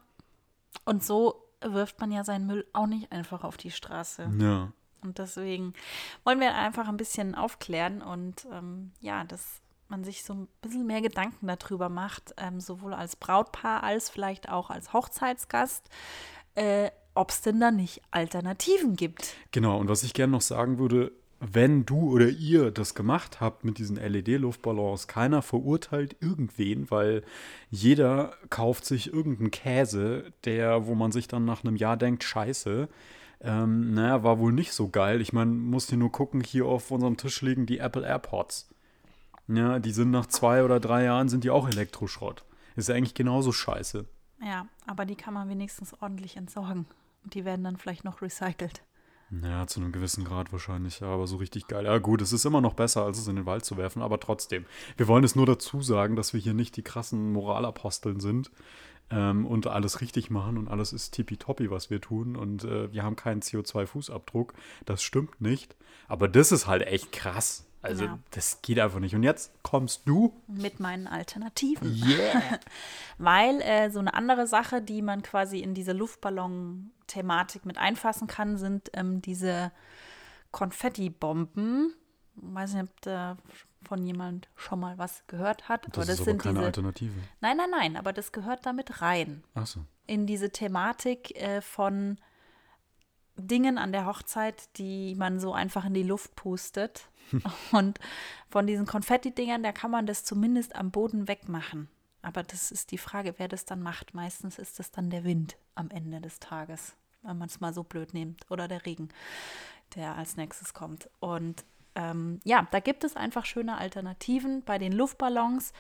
Und 0.84 1.04
so 1.04 1.46
wirft 1.62 2.00
man 2.00 2.12
ja 2.12 2.24
seinen 2.24 2.46
Müll 2.48 2.66
auch 2.74 2.88
nicht 2.88 3.12
einfach 3.12 3.44
auf 3.44 3.58
die 3.58 3.72
Straße. 3.72 4.30
Ja. 4.40 4.72
Und 5.02 5.20
deswegen 5.20 5.74
wollen 6.24 6.40
wir 6.40 6.56
einfach 6.56 6.88
ein 6.88 6.98
bisschen 6.98 7.36
aufklären 7.36 8.02
und 8.02 8.48
ähm, 8.52 8.92
ja, 9.00 9.24
dass 9.24 9.62
man 9.88 10.04
sich 10.04 10.24
so 10.24 10.34
ein 10.34 10.48
bisschen 10.62 10.88
mehr 10.88 11.02
Gedanken 11.02 11.48
darüber 11.48 11.90
macht, 11.90 12.34
ähm, 12.38 12.60
sowohl 12.60 12.94
als 12.94 13.16
Brautpaar 13.16 13.84
als 13.84 14.10
vielleicht 14.10 14.50
auch 14.50 14.72
als 14.72 14.94
Hochzeitsgast, 14.94 15.90
äh, 16.56 16.90
ob 17.14 17.30
es 17.30 17.42
denn 17.42 17.60
da 17.60 17.70
nicht 17.70 18.02
Alternativen 18.10 18.96
gibt. 18.96 19.36
Genau, 19.52 19.78
und 19.78 19.88
was 19.88 20.04
ich 20.04 20.14
gerne 20.14 20.32
noch 20.32 20.42
sagen 20.42 20.80
würde, 20.80 21.12
wenn 21.40 21.86
du 21.86 22.12
oder 22.12 22.30
ihr 22.30 22.72
das 22.72 22.96
gemacht 22.96 23.42
habt 23.42 23.66
mit 23.66 23.78
diesen 23.78 23.98
LED-Luftballons, 23.98 25.08
keiner 25.08 25.42
verurteilt 25.42 26.16
irgendwen, 26.22 26.90
weil 26.90 27.24
jeder 27.70 28.34
kauft 28.50 28.86
sich 28.86 29.12
irgendeinen 29.12 29.52
Käse, 29.52 30.32
der, 30.46 30.88
wo 30.88 30.96
man 30.96 31.12
sich 31.12 31.28
dann 31.28 31.46
nach 31.46 31.64
einem 31.64 31.76
Jahr 31.76 31.98
denkt, 31.98 32.24
scheiße, 32.24 32.88
ähm, 33.42 33.94
naja, 33.94 34.24
war 34.24 34.40
wohl 34.40 34.54
nicht 34.54 34.74
so 34.74 34.90
geil. 34.90 35.22
Ich 35.22 35.34
meine, 35.34 35.52
musst 35.52 35.92
dir 35.92 35.98
nur 35.98 36.12
gucken, 36.12 36.42
hier 36.42 36.66
auf 36.66 36.90
unserem 36.90 37.18
Tisch 37.18 37.42
liegen 37.42 37.66
die 37.66 37.80
Apple 37.80 38.06
AirPods. 38.06 38.70
Ja, 39.48 39.80
die 39.80 39.92
sind 39.92 40.12
nach 40.12 40.26
zwei 40.26 40.64
oder 40.64 40.80
drei 40.80 41.04
Jahren, 41.04 41.30
sind 41.30 41.44
die 41.44 41.52
auch 41.52 41.68
Elektroschrott. 41.68 42.44
Ist 42.76 42.90
ja 42.90 42.96
eigentlich 42.96 43.14
genauso 43.14 43.52
scheiße. 43.52 44.06
Ja, 44.42 44.68
aber 44.88 45.06
die 45.06 45.16
kann 45.16 45.34
man 45.34 45.50
wenigstens 45.50 45.94
ordentlich 46.02 46.38
entsorgen. 46.38 46.86
Und 47.24 47.34
die 47.34 47.46
werden 47.46 47.64
dann 47.64 47.78
vielleicht 47.78 48.04
noch 48.04 48.22
recycelt. 48.22 48.82
Ja, 49.32 49.66
zu 49.66 49.80
einem 49.80 49.92
gewissen 49.92 50.24
Grad 50.24 50.52
wahrscheinlich, 50.52 51.02
aber 51.02 51.26
so 51.26 51.38
richtig 51.38 51.68
geil. 51.68 51.86
Ja, 51.86 51.98
gut, 51.98 52.22
es 52.22 52.32
ist 52.32 52.46
immer 52.46 52.62
noch 52.62 52.76
besser, 52.76 53.04
als 53.04 53.18
es 53.18 53.28
in 53.28 53.36
den 53.36 53.48
Wald 53.48 53.66
zu 53.66 53.76
werfen, 53.76 54.02
aber 54.02 54.20
trotzdem. 54.20 54.66
Wir 54.98 55.08
wollen 55.08 55.24
es 55.24 55.36
nur 55.36 55.48
dazu 55.48 55.82
sagen, 55.82 56.16
dass 56.16 56.34
wir 56.34 56.40
hier 56.40 56.54
nicht 56.54 56.78
die 56.78 56.84
krassen 56.84 57.34
Moralaposteln 57.34 58.20
sind 58.20 58.52
ähm, 59.10 59.48
und 59.48 59.66
alles 59.66 60.02
richtig 60.02 60.30
machen 60.30 60.58
und 60.58 60.68
alles 60.68 60.94
ist 60.94 61.12
tippitoppi, 61.12 61.72
was 61.72 61.90
wir 61.90 62.02
tun 62.02 62.36
und 62.36 62.64
äh, 62.66 62.92
wir 62.94 63.04
haben 63.04 63.16
keinen 63.16 63.42
CO2-Fußabdruck. 63.42 64.54
Das 64.86 65.02
stimmt 65.02 65.42
nicht. 65.42 65.76
Aber 66.08 66.28
das 66.28 66.52
ist 66.52 66.68
halt 66.68 66.84
echt 66.84 67.12
krass. 67.12 67.66
Also, 67.86 68.06
Ja. 68.06 68.20
das 68.32 68.62
geht 68.62 68.80
einfach 68.80 69.00
nicht. 69.00 69.16
Und 69.16 69.24
jetzt 69.24 69.52
kommst 69.64 70.08
du. 70.08 70.34
Mit 70.48 70.80
meinen 70.80 71.08
Alternativen. 71.08 71.96
Yeah! 71.96 72.42
Weil 73.18 73.62
äh, 73.62 73.90
so 73.90 74.00
eine 74.00 74.14
andere 74.14 74.48
Sache, 74.48 74.82
die 74.82 75.02
man 75.02 75.22
quasi 75.24 75.60
in 75.60 75.74
diese 75.74 75.94
Luftballon-Thematik 75.94 77.66
mit 77.66 77.78
einfassen 77.78 78.28
kann, 78.28 78.58
sind 78.58 78.90
ähm, 78.94 79.22
diese 79.22 79.72
Konfettibomben. 80.52 81.94
Weiß 82.36 82.74
nicht, 82.74 82.84
ob 82.84 83.02
da 83.02 83.38
von 83.88 84.04
jemand 84.04 84.50
schon 84.56 84.80
mal 84.80 84.98
was 84.98 85.24
gehört 85.28 85.70
hat. 85.70 85.88
Das, 85.96 86.10
ist 86.10 86.22
aber 86.22 86.38
keine 86.38 86.56
diese. 86.56 86.66
Alternative. 86.66 87.14
Nein, 87.40 87.58
nein, 87.58 87.70
nein, 87.70 87.98
aber 87.98 88.14
das 88.14 88.32
gehört 88.32 88.66
damit 88.66 89.02
rein. 89.02 89.44
Achso. 89.54 89.82
In 90.08 90.26
diese 90.26 90.50
Thematik 90.50 91.40
äh, 91.40 91.62
von 91.62 92.18
Dingen 93.38 93.78
an 93.78 93.92
der 93.92 94.06
Hochzeit, 94.06 94.78
die 94.78 95.16
man 95.16 95.40
so 95.40 95.54
einfach 95.54 95.86
in 95.86 95.94
die 95.94 96.04
Luft 96.04 96.36
pustet. 96.36 97.10
Und 97.72 98.00
von 98.50 98.68
diesen 98.68 98.86
Konfetti-Dingern, 98.86 99.64
da 99.64 99.72
kann 99.72 99.92
man 99.92 100.06
das 100.06 100.24
zumindest 100.24 100.76
am 100.76 100.92
Boden 100.92 101.28
wegmachen. 101.28 101.90
Aber 102.22 102.44
das 102.44 102.72
ist 102.72 102.92
die 102.92 102.98
Frage, 102.98 103.36
wer 103.38 103.48
das 103.48 103.66
dann 103.66 103.82
macht. 103.82 104.14
Meistens 104.14 104.58
ist 104.58 104.80
es 104.80 104.92
dann 104.92 105.10
der 105.10 105.24
Wind 105.24 105.58
am 105.76 105.90
Ende 105.90 106.22
des 106.22 106.40
Tages, 106.40 106.96
wenn 107.22 107.38
man 107.38 107.48
es 107.48 107.60
mal 107.60 107.74
so 107.74 107.84
blöd 107.84 108.14
nimmt. 108.14 108.50
Oder 108.50 108.68
der 108.68 108.86
Regen, 108.86 109.10
der 109.96 110.16
als 110.16 110.38
nächstes 110.38 110.74
kommt. 110.74 111.10
Und 111.20 111.66
ähm, 111.96 112.40
ja, 112.44 112.68
da 112.72 112.80
gibt 112.80 113.04
es 113.04 113.16
einfach 113.16 113.46
schöne 113.46 113.78
Alternativen. 113.78 114.64
Bei 114.64 114.78
den 114.78 114.92
Luftballons 114.92 115.72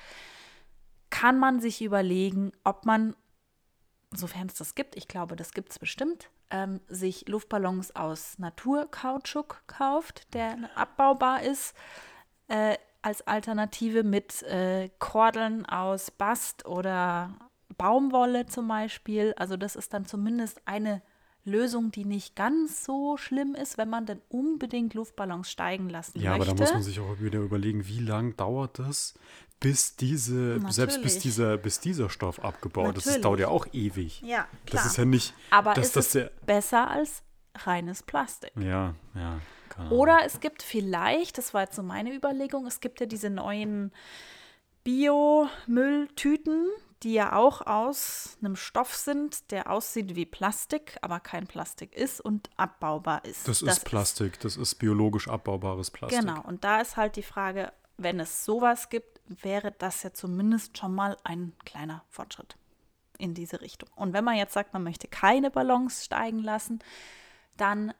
kann 1.09 1.39
man 1.39 1.59
sich 1.59 1.81
überlegen, 1.81 2.51
ob 2.63 2.85
man, 2.85 3.15
sofern 4.11 4.47
es 4.47 4.55
das 4.55 4.75
gibt, 4.75 4.95
ich 4.95 5.07
glaube, 5.07 5.35
das 5.35 5.51
gibt 5.53 5.71
es 5.71 5.79
bestimmt, 5.79 6.29
ähm, 6.49 6.81
sich 6.87 7.27
Luftballons 7.27 7.95
aus 7.95 8.37
Naturkautschuk 8.39 9.63
kauft, 9.67 10.33
der 10.33 10.57
abbaubar 10.75 11.43
ist, 11.43 11.75
äh, 12.47 12.77
als 13.01 13.25
Alternative 13.27 14.03
mit 14.03 14.41
äh, 14.43 14.89
Kordeln 14.99 15.65
aus 15.65 16.11
Bast 16.11 16.65
oder 16.65 17.35
Baumwolle 17.77 18.45
zum 18.47 18.67
Beispiel. 18.67 19.33
Also 19.37 19.57
das 19.57 19.75
ist 19.75 19.93
dann 19.93 20.05
zumindest 20.05 20.61
eine 20.65 21.01
Lösung, 21.43 21.91
die 21.91 22.05
nicht 22.05 22.35
ganz 22.35 22.83
so 22.83 23.17
schlimm 23.17 23.53
ist, 23.53 23.77
wenn 23.77 23.89
man 23.89 24.07
denn 24.07 24.19
unbedingt 24.29 24.95
Luftballons 24.95 25.51
steigen 25.51 25.89
lassen 25.89 26.19
Ja, 26.19 26.31
möchte. 26.31 26.49
aber 26.49 26.57
da 26.57 26.63
muss 26.63 26.73
man 26.73 26.81
sich 26.81 26.99
auch 26.99 27.19
wieder 27.19 27.39
überlegen, 27.39 27.87
wie 27.87 27.99
lang 27.99 28.35
dauert 28.35 28.79
das, 28.79 29.13
bis 29.59 29.95
diese, 29.95 30.59
selbst 30.69 31.01
bis 31.01 31.13
Natürlich. 31.15 31.19
dieser, 31.19 31.57
bis 31.57 31.79
dieser 31.79 32.09
Stoff 32.09 32.43
abgebaut 32.43 32.97
ist. 32.97 32.97
Das 32.97 33.05
Natürlich. 33.05 33.23
dauert 33.23 33.39
ja 33.39 33.47
auch 33.47 33.67
ewig. 33.73 34.21
Ja, 34.21 34.47
Das 34.65 34.71
klar. 34.71 34.85
ist 34.85 34.97
ja 34.97 35.05
nicht, 35.05 35.33
aber 35.49 35.73
dass 35.73 35.87
ist 35.87 35.95
das 35.95 36.15
es 36.15 36.31
besser 36.45 36.89
als 36.89 37.23
reines 37.55 38.03
Plastik. 38.03 38.51
Ja, 38.57 38.95
ja. 39.13 39.39
Oder 39.89 40.19
es 40.25 40.39
gibt 40.39 40.63
vielleicht, 40.63 41.37
das 41.37 41.53
war 41.53 41.63
jetzt 41.63 41.75
so 41.75 41.83
meine 41.83 42.13
Überlegung, 42.13 42.65
es 42.65 42.79
gibt 42.79 42.99
ja 43.01 43.05
diese 43.05 43.29
neuen 43.29 43.91
Biomülltüten, 44.85 46.67
die 47.03 47.13
ja 47.13 47.35
auch 47.35 47.61
aus 47.61 48.37
einem 48.39 48.55
Stoff 48.55 48.95
sind, 48.95 49.51
der 49.51 49.69
aussieht 49.69 50.15
wie 50.15 50.25
Plastik, 50.25 50.97
aber 51.01 51.19
kein 51.19 51.45
Plastik 51.45 51.93
ist 51.93 52.21
und 52.21 52.49
abbaubar 52.55 53.25
ist. 53.25 53.47
Das 53.47 53.61
ist 53.61 53.83
Plastik, 53.83 54.39
das 54.39 54.55
ist 54.55 54.75
biologisch 54.75 55.27
abbaubares 55.27 55.91
Plastik. 55.91 56.21
Genau, 56.21 56.41
und 56.41 56.63
da 56.63 56.79
ist 56.79 56.95
halt 56.95 57.15
die 57.15 57.23
Frage, 57.23 57.73
wenn 57.97 58.19
es 58.19 58.45
sowas 58.45 58.89
gibt, 58.89 59.14
wäre 59.27 59.71
das 59.71 60.03
ja 60.03 60.13
zumindest 60.13 60.77
schon 60.77 60.93
mal 60.93 61.17
ein 61.23 61.53
kleiner 61.65 62.03
Fortschritt 62.09 62.57
in 63.17 63.33
diese 63.33 63.61
Richtung. 63.61 63.89
Und 63.95 64.13
wenn 64.13 64.23
man 64.23 64.35
jetzt 64.35 64.53
sagt, 64.53 64.73
man 64.73 64.83
möchte 64.83 65.07
keine 65.07 65.51
Ballons 65.51 66.05
steigen 66.05 66.39
lassen, 66.39 66.79
dann 67.57 67.93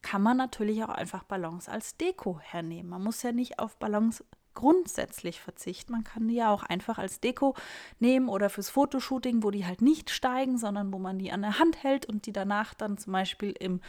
kann 0.00 0.22
man 0.22 0.36
natürlich 0.36 0.82
auch 0.82 0.88
einfach 0.88 1.22
Ballons 1.22 1.68
als 1.68 1.96
Deko 1.96 2.40
hernehmen. 2.40 2.90
Man 2.90 3.04
muss 3.04 3.22
ja 3.22 3.32
nicht 3.32 3.58
auf 3.58 3.76
Ballons 3.76 4.24
grundsätzlich 4.54 5.40
verzichten. 5.40 5.92
Man 5.92 6.04
kann 6.04 6.28
die 6.28 6.34
ja 6.36 6.50
auch 6.50 6.62
einfach 6.62 6.98
als 6.98 7.20
Deko 7.20 7.54
nehmen 8.00 8.28
oder 8.28 8.50
fürs 8.50 8.70
Fotoshooting, 8.70 9.42
wo 9.42 9.50
die 9.50 9.66
halt 9.66 9.82
nicht 9.82 10.10
steigen, 10.10 10.58
sondern 10.58 10.92
wo 10.92 10.98
man 10.98 11.18
die 11.18 11.32
an 11.32 11.42
der 11.42 11.58
Hand 11.58 11.82
hält 11.82 12.06
und 12.06 12.26
die 12.26 12.32
danach 12.32 12.74
dann 12.74 12.98
zum 12.98 13.12
Beispiel 13.12 13.52
im 13.58 13.80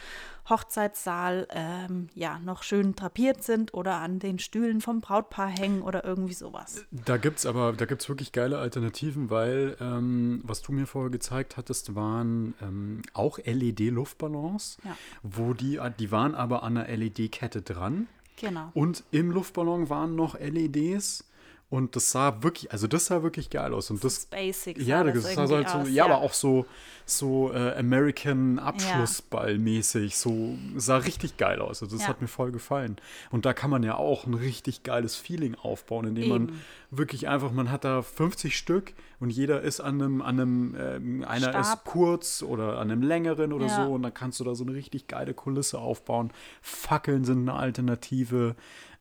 Hochzeitssaal 0.48 1.46
ähm, 1.50 2.08
ja 2.14 2.38
noch 2.38 2.62
schön 2.62 2.94
drapiert 2.94 3.42
sind 3.42 3.74
oder 3.74 3.94
an 3.96 4.18
den 4.18 4.38
Stühlen 4.38 4.80
vom 4.80 5.00
Brautpaar 5.00 5.48
hängen 5.48 5.82
oder 5.82 6.04
irgendwie 6.04 6.34
sowas. 6.34 6.84
Da 6.90 7.16
gibt 7.16 7.38
es 7.38 7.46
aber, 7.46 7.72
da 7.72 7.86
gibt 7.86 8.02
es 8.02 8.08
wirklich 8.08 8.32
geile 8.32 8.58
Alternativen, 8.58 9.30
weil, 9.30 9.76
ähm, 9.80 10.40
was 10.44 10.62
du 10.62 10.72
mir 10.72 10.86
vorher 10.86 11.10
gezeigt 11.10 11.56
hattest, 11.56 11.94
waren 11.94 12.54
ähm, 12.62 13.02
auch 13.12 13.38
LED-Luftballons, 13.38 14.78
Ja. 14.84 14.96
wo 15.22 15.54
die, 15.54 15.80
die 15.98 16.10
waren 16.12 16.34
aber 16.34 16.62
an 16.62 16.76
einer 16.76 16.88
LED-Kette 16.96 17.62
dran. 17.62 18.06
Genau. 18.36 18.70
Und 18.74 19.04
im 19.10 19.30
Luftballon 19.30 19.88
waren 19.88 20.14
noch 20.14 20.38
LEDs. 20.38 21.24
Und 21.70 21.96
das 21.96 22.12
sah 22.12 22.42
wirklich, 22.42 22.70
also 22.70 22.86
das 22.86 23.06
sah 23.06 23.22
wirklich 23.24 23.50
geil 23.50 23.74
aus. 23.74 23.90
Und 23.90 24.04
das, 24.04 24.26
Basic. 24.26 24.78
sah 24.78 24.84
ja, 24.84 25.02
das 25.02 25.14
das 25.24 25.34
sah 25.34 25.48
halt 25.48 25.68
so, 25.68 25.78
aus, 25.78 25.90
ja, 25.90 26.04
aber 26.04 26.18
auch 26.18 26.32
so, 26.32 26.66
so 27.04 27.52
äh, 27.52 27.74
American 27.76 28.56
Ja. 28.58 28.64
Abschlussball-mäßig. 28.66 30.16
So 30.16 30.56
sah 30.76 30.98
richtig 30.98 31.36
geil 31.36 31.60
aus. 31.60 31.82
Also 31.82 31.96
das 31.96 32.04
Ja. 32.04 32.08
hat 32.10 32.20
mir 32.20 32.28
voll 32.28 32.52
gefallen. 32.52 32.96
Und 33.30 33.44
da 33.44 33.52
kann 33.52 33.70
man 33.70 33.82
ja 33.82 33.96
auch 33.96 34.26
ein 34.26 34.34
richtig 34.34 34.82
geiles 34.84 35.16
Feeling 35.16 35.54
aufbauen, 35.56 36.06
indem 36.06 36.28
man 36.28 36.42
Eben. 36.48 36.60
wirklich 36.90 37.28
einfach, 37.28 37.50
man 37.50 37.70
hat 37.70 37.84
da 37.84 38.02
50 38.02 38.56
Stück 38.56 38.92
und 39.18 39.30
jeder 39.30 39.62
ist 39.62 39.80
an 39.80 40.00
einem, 40.00 40.22
an 40.22 40.40
einem, 40.40 40.76
ähm, 40.78 41.24
einer 41.26 41.58
ist 41.58 41.66
Stab. 41.68 41.84
kurz 41.84 42.42
oder 42.42 42.78
an 42.78 42.90
einem 42.90 43.02
längeren 43.02 43.52
oder 43.52 43.66
Ja. 43.66 43.84
so 43.86 43.92
und 43.94 44.02
dann 44.02 44.14
kannst 44.14 44.38
du 44.38 44.44
da 44.44 44.54
so 44.54 44.64
eine 44.64 44.74
richtig 44.74 45.08
geile 45.08 45.34
Kulisse 45.34 45.78
aufbauen. 45.78 46.32
Fackeln 46.62 47.24
sind 47.24 47.48
eine 47.48 47.58
Alternative. 47.58 48.54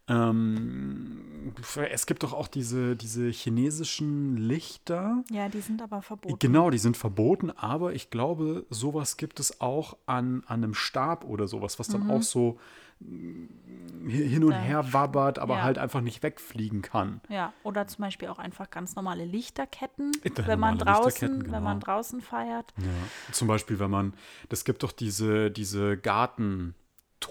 Ähm, 0.07 1.53
es 1.89 2.05
gibt 2.05 2.23
doch 2.23 2.33
auch 2.33 2.47
diese, 2.47 2.95
diese 2.95 3.29
chinesischen 3.29 4.37
Lichter. 4.37 5.23
Ja, 5.31 5.47
die 5.47 5.61
sind 5.61 5.81
aber 5.81 6.01
verboten. 6.01 6.39
Genau, 6.39 6.69
die 6.69 6.77
sind 6.77 6.97
verboten, 6.97 7.51
aber 7.51 7.93
ich 7.93 8.09
glaube, 8.09 8.65
sowas 8.69 9.15
gibt 9.17 9.39
es 9.39 9.61
auch 9.61 9.97
an, 10.05 10.43
an 10.47 10.63
einem 10.63 10.73
Stab 10.73 11.23
oder 11.23 11.47
sowas, 11.47 11.79
was 11.79 11.87
dann 11.87 12.09
auch 12.09 12.21
so 12.21 12.59
mm, 12.99 14.07
hin 14.09 14.43
und 14.43 14.53
her 14.53 14.91
wabbert, 14.93 15.39
aber 15.39 15.55
ja. 15.55 15.63
halt 15.63 15.77
einfach 15.77 16.01
nicht 16.01 16.21
wegfliegen 16.21 16.81
kann. 16.81 17.21
Ja, 17.29 17.53
oder 17.63 17.87
zum 17.87 18.03
Beispiel 18.03 18.27
auch 18.27 18.39
einfach 18.39 18.69
ganz 18.69 18.95
normale 18.95 19.23
Lichterketten, 19.25 20.11
Äh, 20.23 20.31
wenn 20.45 20.59
man 20.59 20.77
draußen, 20.77 21.05
Lichterketten, 21.05 21.51
wenn 21.51 21.63
man 21.63 21.79
genau. 21.79 21.93
draußen 21.93 22.21
feiert. 22.21 22.73
Ja. 22.77 23.31
Zum 23.31 23.47
Beispiel, 23.47 23.79
wenn 23.79 23.91
man, 23.91 24.13
das 24.49 24.65
gibt 24.65 24.83
doch 24.83 24.91
diese, 24.91 25.49
diese 25.49 25.97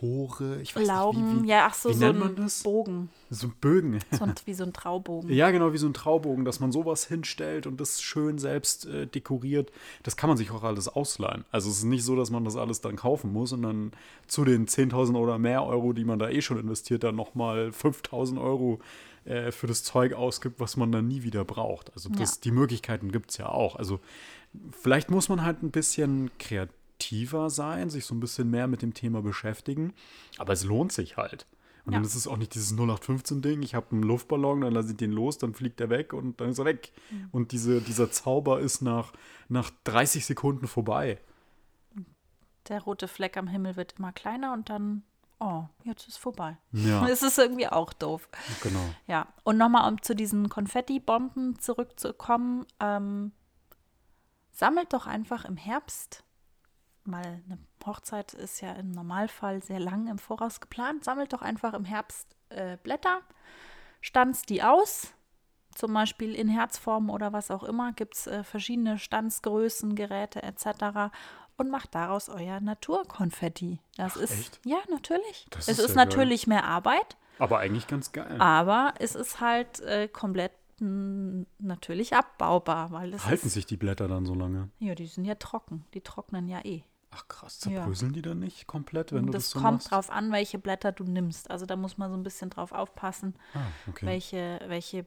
Gartentore, 0.01 0.61
ich 0.61 0.75
weiß 0.75 0.87
Lauben, 0.87 1.23
nicht, 1.25 1.37
wie, 1.41 1.45
wie, 1.45 1.49
ja, 1.51 1.67
ach 1.69 1.75
so, 1.75 1.89
wie 1.91 1.95
so 1.95 2.01
nennt 2.07 2.19
man 2.19 2.29
ein 2.31 2.37
das? 2.37 2.63
Bogen, 2.63 3.11
so 3.31 3.51
Bögen. 3.61 3.99
so 4.11 4.25
ein, 4.25 4.35
wie 4.45 4.55
so 4.55 4.65
ein 4.65 4.73
Traubogen. 4.73 5.31
Ja, 5.33 5.51
genau, 5.51 5.73
wie 5.73 5.79
so 5.79 5.87
ein 5.87 5.95
Traubogen, 5.95 6.45
dass 6.45 6.61
man 6.61 6.73
sowas 6.73 7.07
hinstellt 7.07 7.67
und 7.67 7.81
das 7.81 8.01
schön 8.03 8.39
selbst 8.39 8.87
äh, 8.87 9.07
dekoriert. 9.07 9.71
Das 10.03 10.17
kann 10.17 10.29
man 10.29 10.37
sich 10.37 10.51
auch 10.51 10.63
alles 10.63 10.89
ausleihen. 10.89 11.45
Also 11.51 11.71
es 11.71 11.79
ist 11.79 11.85
nicht 11.85 12.05
so, 12.05 12.17
dass 12.17 12.31
man 12.31 12.45
das 12.45 12.57
alles 12.57 12.81
dann 12.81 12.97
kaufen 12.97 13.33
muss 13.33 13.53
und 13.53 13.63
dann 13.63 13.93
zu 14.27 14.45
den 14.45 14.67
10.000 14.67 15.17
oder 15.17 15.39
mehr 15.39 15.65
Euro, 15.65 15.93
die 15.93 16.05
man 16.05 16.19
da 16.19 16.29
eh 16.29 16.43
schon 16.43 16.59
investiert, 16.59 17.05
dann 17.05 17.17
nochmal 17.17 17.69
5.000 17.71 18.41
Euro 18.41 18.81
äh, 19.25 19.53
für 19.53 19.67
das 19.67 19.85
Zeug 19.85 20.15
ausgibt, 20.15 20.61
was 20.61 20.77
man 20.77 20.91
dann 20.93 21.09
nie 21.09 21.23
wieder 21.23 21.45
braucht. 21.45 21.93
Also 21.95 22.09
das, 22.11 22.37
Ja. 22.37 22.41
die 22.45 22.51
Möglichkeiten 22.51 23.13
gibt 23.13 23.31
es 23.31 23.37
ja 23.39 23.49
auch. 23.49 23.77
Also 23.77 24.01
vielleicht 24.71 25.11
muss 25.11 25.29
man 25.29 25.43
halt 25.45 25.63
ein 25.63 25.71
bisschen 25.71 26.31
kreativer 27.03 27.51
sein, 27.51 27.91
sich 27.91 28.05
so 28.07 28.15
ein 28.15 28.21
bisschen 28.21 28.51
mehr 28.51 28.67
mit 28.67 28.83
dem 28.83 28.95
Thema 28.95 29.23
beschäftigen. 29.23 29.93
Aber 30.39 30.53
es 30.53 30.65
lohnt 30.65 30.93
sich 30.93 31.17
halt. 31.17 31.47
Und 31.85 31.95
dann 31.95 32.03
Ja. 32.03 32.07
ist 32.07 32.15
es 32.15 32.29
auch 32.29 32.37
nicht 32.37 32.55
dieses 32.55 32.73
0815-Ding, 32.75 33.63
ich 33.63 33.75
habe 33.75 33.87
einen 33.91 34.05
Luftballon, 34.05 34.61
dann 34.61 34.73
lasse 34.73 34.91
ich 34.93 34.97
den 34.97 35.11
los, 35.11 35.39
dann 35.39 35.53
fliegt 35.53 35.81
er 35.81 35.91
weg 35.91 36.13
und 36.13 36.41
dann 36.41 36.51
ist 36.51 36.59
er 36.59 36.65
weg. 36.65 36.93
Mhm. 37.11 37.29
Und 37.33 37.51
diese, 37.53 37.81
dieser 37.81 38.11
Zauber 38.13 38.61
ist 38.61 38.83
nach, 38.83 39.13
nach 39.49 39.71
30 39.85 40.25
Sekunden 40.25 40.69
vorbei. 40.69 41.19
Der 42.69 42.81
rote 42.83 43.09
Fleck 43.09 43.37
am 43.37 43.49
Himmel 43.49 43.75
wird 43.75 43.95
immer 43.99 44.13
kleiner 44.13 44.53
und 44.53 44.71
dann, 44.71 45.03
oh, 45.41 45.65
jetzt 45.83 46.07
ist 46.07 46.19
vorbei. 46.19 46.57
Ja, 46.71 47.05
Das 47.09 47.23
ist 47.25 47.37
irgendwie 47.39 47.67
auch 47.67 47.93
doof. 47.93 48.29
genau. 48.63 48.85
Ja, 49.09 49.27
und 49.43 49.59
nochmal, 49.59 49.91
um 49.93 50.01
zu 50.03 50.15
diesen 50.15 50.49
Konfetti-Bomben 50.49 51.59
zurückzukommen, 51.59 52.65
ähm, 52.79 53.33
sammelt 54.53 54.93
doch 54.93 55.09
einfach 55.09 55.45
im 55.45 55.57
Herbst, 55.57 56.23
mal 57.07 57.25
eine 57.25 57.59
Hochzeit 57.85 58.33
ist 58.35 58.61
ja 58.61 58.73
im 58.73 58.91
Normalfall 58.93 59.63
sehr 59.63 59.81
lang 59.81 60.07
im 60.09 60.19
Voraus 60.19 60.61
geplant, 60.61 61.05
sammelt 61.05 61.33
doch 61.33 61.43
einfach 61.43 61.75
im 61.75 61.85
Herbst 61.85 62.37
äh, 62.51 62.77
Blätter, 62.83 63.21
stanzt 64.01 64.49
die 64.51 64.63
aus, 64.63 65.13
zum 65.75 65.93
Beispiel 65.95 66.35
in 66.35 66.49
Herzform 66.49 67.11
oder 67.11 67.33
was 67.33 67.51
auch 67.51 67.63
immer, 67.65 67.93
gibt 67.93 68.17
es 68.17 68.27
äh, 68.27 68.45
verschiedene 68.45 68.99
Stanzgrößen, 68.99 69.95
Geräte 69.97 70.43
etc. 70.43 71.13
Und 71.57 71.71
macht 71.71 71.95
daraus 71.95 72.29
euer 72.29 72.61
Naturkonfetti. 72.61 73.81
Das 73.97 74.17
Ach, 74.17 74.21
ist, 74.23 74.33
echt? 74.39 74.61
ja, 74.65 74.79
natürlich. 74.91 75.47
Das 75.51 75.69
es 75.69 75.79
ist 75.79 75.85
ist 75.87 75.91
ja 75.91 76.05
geil. 76.05 76.07
natürlich 76.07 76.47
mehr 76.47 76.65
Arbeit, 76.65 77.17
Aber 77.39 77.59
eigentlich 77.59 77.87
ganz 77.87 78.13
geil. 78.13 78.37
aber 78.41 78.95
es 78.99 79.15
ist 79.15 79.41
halt 79.41 79.81
äh, 79.81 80.09
komplett 80.09 80.53
natürlich 81.59 82.17
abbaubar, 82.17 82.91
weil 82.91 83.13
Halten 83.25 83.47
ist, 83.47 83.53
sich 83.55 83.67
die 83.67 83.77
Blätter 83.77 84.09
dann 84.09 84.27
so 84.27 84.35
lange? 84.35 84.69
ja, 84.81 84.95
die 84.97 85.07
sind 85.07 85.25
ja 85.25 85.37
trocken, 85.37 85.85
die 85.95 86.01
trocknen 86.01 86.49
ja 86.49 86.61
eh. 86.65 86.83
Ach 87.14 87.28
krass, 87.28 87.61
Ja. 87.64 87.71
zerbröseln 87.75 88.12
die 88.14 88.23
dann 88.23 88.38
nicht 88.38 88.66
komplett, 88.66 89.12
wenn 89.12 89.26
du 89.26 89.33
das, 89.33 89.45
das 89.45 89.50
so 89.50 89.59
kommt 89.61 89.73
machst? 89.75 89.90
drauf 89.92 90.11
an, 90.11 90.33
welche 90.33 90.59
Blätter 90.59 90.92
du 90.92 91.04
nimmst. 91.04 91.50
Also 91.50 91.66
da 91.66 91.76
muss 91.76 91.99
man 91.99 92.11
so 92.11 92.16
ein 92.16 92.23
bisschen 92.23 92.49
drauf 92.50 92.73
aufpassen, 92.73 93.35
Ah, 93.54 93.66
okay. 93.88 94.07
welche, 94.07 94.61
welche 94.66 95.04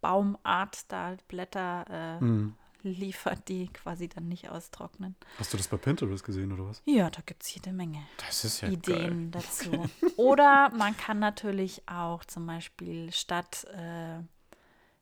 Baumart 0.00 0.90
da 0.90 1.16
Blätter 1.28 2.18
äh, 2.20 2.24
Mhm. 2.24 2.54
liefert, 2.82 3.48
die 3.48 3.68
quasi 3.68 4.08
dann 4.08 4.28
nicht 4.28 4.48
austrocknen. 4.50 5.14
Hast 5.38 5.52
du 5.52 5.56
das 5.56 5.68
bei 5.68 5.76
Pinterest 5.76 6.24
gesehen 6.24 6.52
oder 6.52 6.66
was? 6.66 6.82
Ja, 6.86 7.08
da 7.10 7.20
gibt 7.24 7.42
es 7.44 7.54
jede 7.54 7.72
Menge. 7.72 8.02
Das 8.16 8.44
ist 8.44 8.60
ja 8.60 8.68
Ideen 8.68 9.30
dazu. 9.30 9.88
Oder 10.16 10.70
man 10.74 10.96
kann 10.96 11.20
natürlich 11.20 11.82
auch 11.88 12.24
zum 12.24 12.46
Beispiel 12.46 13.12
statt, 13.12 13.64
äh, 13.72 14.18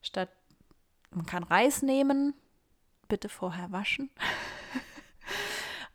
statt 0.02 0.28
man 1.10 1.24
kann 1.24 1.42
Reis 1.44 1.80
nehmen, 1.80 2.34
bitte 3.08 3.28
vorher 3.30 3.72
waschen. 3.72 4.10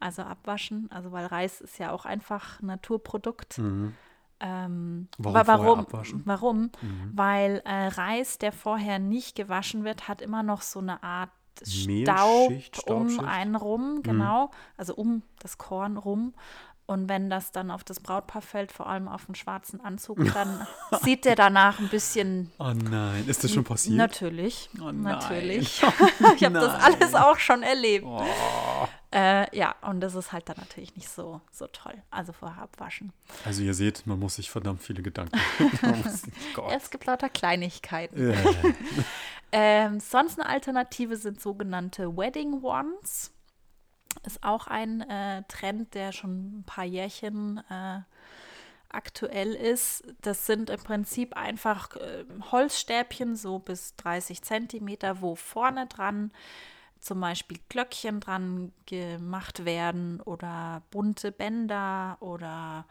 also 0.02 0.24
abwaschen, 0.24 0.90
also 0.92 1.12
weil 1.12 1.26
Reis 1.26 1.62
ist 1.62 1.80
ja 1.80 1.92
auch 1.92 2.06
einfach 2.06 2.62
Naturprodukt. 2.62 3.58
Mhm. 3.58 3.94
Ähm, 4.40 5.08
Warum 5.20 5.48
warum? 5.48 5.80
abwaschen? 5.82 6.22
Warum? 6.26 6.72
Mhm. 6.82 7.12
Weil 7.14 7.62
äh, 7.66 7.88
Reis, 7.88 8.40
der 8.40 8.52
vorher 8.52 8.98
nicht 8.98 9.36
gewaschen 9.36 9.84
wird, 9.84 10.08
hat 10.08 10.22
immer 10.22 10.42
noch 10.42 10.62
so 10.64 10.80
eine 10.80 11.04
Art 11.04 11.30
Staub 11.64 12.52
um 12.88 13.20
einen 13.20 13.56
rum, 13.56 14.00
genau, 14.04 14.50
also 14.78 14.96
um 14.96 15.22
das 15.40 15.58
Korn 15.58 15.98
rum. 15.98 16.34
Und 16.88 17.08
wenn 17.08 17.30
das 17.30 17.52
dann 17.52 17.72
auf 17.72 17.84
das 17.84 18.00
Brautpaar 18.00 18.42
fällt, 18.42 18.72
vor 18.72 18.88
allem 18.88 19.08
auf 19.08 19.26
den 19.26 19.36
schwarzen 19.36 19.80
Anzug, 19.80 20.18
dann 20.34 20.68
sieht 21.04 21.24
der 21.26 21.36
danach 21.36 21.80
ein 21.80 21.88
bisschen 21.90 22.52
Oh 22.60 22.74
nein, 22.74 23.26
ist 23.28 23.44
das 23.44 23.52
schon 23.54 23.64
passiert? 23.64 23.96
Natürlich, 23.96 24.70
Oh 24.82 24.92
natürlich. 24.92 25.82
ich 26.36 26.44
habe 26.44 26.56
das 26.56 26.84
alles 26.84 27.14
auch 27.14 27.38
schon 27.38 27.64
erlebt. 27.64 28.06
Oh. 28.06 28.26
Äh, 29.14 29.56
ja, 29.56 29.76
und 29.82 30.00
das 30.00 30.16
ist 30.16 30.32
halt 30.32 30.48
dann 30.48 30.56
natürlich 30.58 30.96
nicht 30.96 31.10
so, 31.10 31.42
so 31.52 31.68
toll. 31.68 32.02
Also 32.12 32.32
vorher 32.32 32.64
abwaschen. 32.64 33.12
Also 33.44 33.62
ihr 33.62 33.74
seht, 33.74 34.08
man 34.08 34.18
muss 34.20 34.36
sich 34.36 34.50
verdammt 34.50 34.82
viele 34.82 35.02
Gedanken 35.02 35.38
machen. 35.82 36.34
ja, 36.56 36.76
es 36.76 36.90
gibt 36.90 37.06
lauter 37.06 37.28
Kleinigkeiten. 37.28 38.34
ähm, 39.52 40.00
sonst 40.00 40.40
eine 40.40 40.48
Alternative 40.48 41.18
sind 41.18 41.42
sogenannte 41.42 42.16
Wedding 42.16 42.64
Wands. 42.64 43.34
Ist 44.24 44.44
auch 44.44 44.68
ein 44.68 45.02
äh, 45.02 45.44
Trend, 45.50 45.94
der 45.94 46.14
schon 46.14 46.60
ein 46.60 46.64
paar 46.66 46.86
Jährchen 46.86 47.62
äh, 47.70 48.00
aktuell 48.88 49.54
ist. 49.56 50.04
Das 50.22 50.46
sind 50.46 50.70
im 50.70 50.82
Prinzip 50.84 51.36
einfach 51.36 51.98
äh, 51.98 52.24
Holzstäbchen, 52.52 53.36
so 53.36 53.60
bis 53.60 53.96
30 53.98 54.42
Zentimeter, 54.42 55.22
wo 55.22 55.36
vorne 55.36 55.88
dran 55.88 56.32
zum 57.02 57.20
Beispiel 57.20 57.58
Glöckchen 57.68 58.20
dran 58.20 58.72
gemacht 58.86 59.66
werden 59.66 60.22
oder 60.22 60.84
bunte 60.92 61.32
Bänder 61.32 62.18
oder 62.20 62.86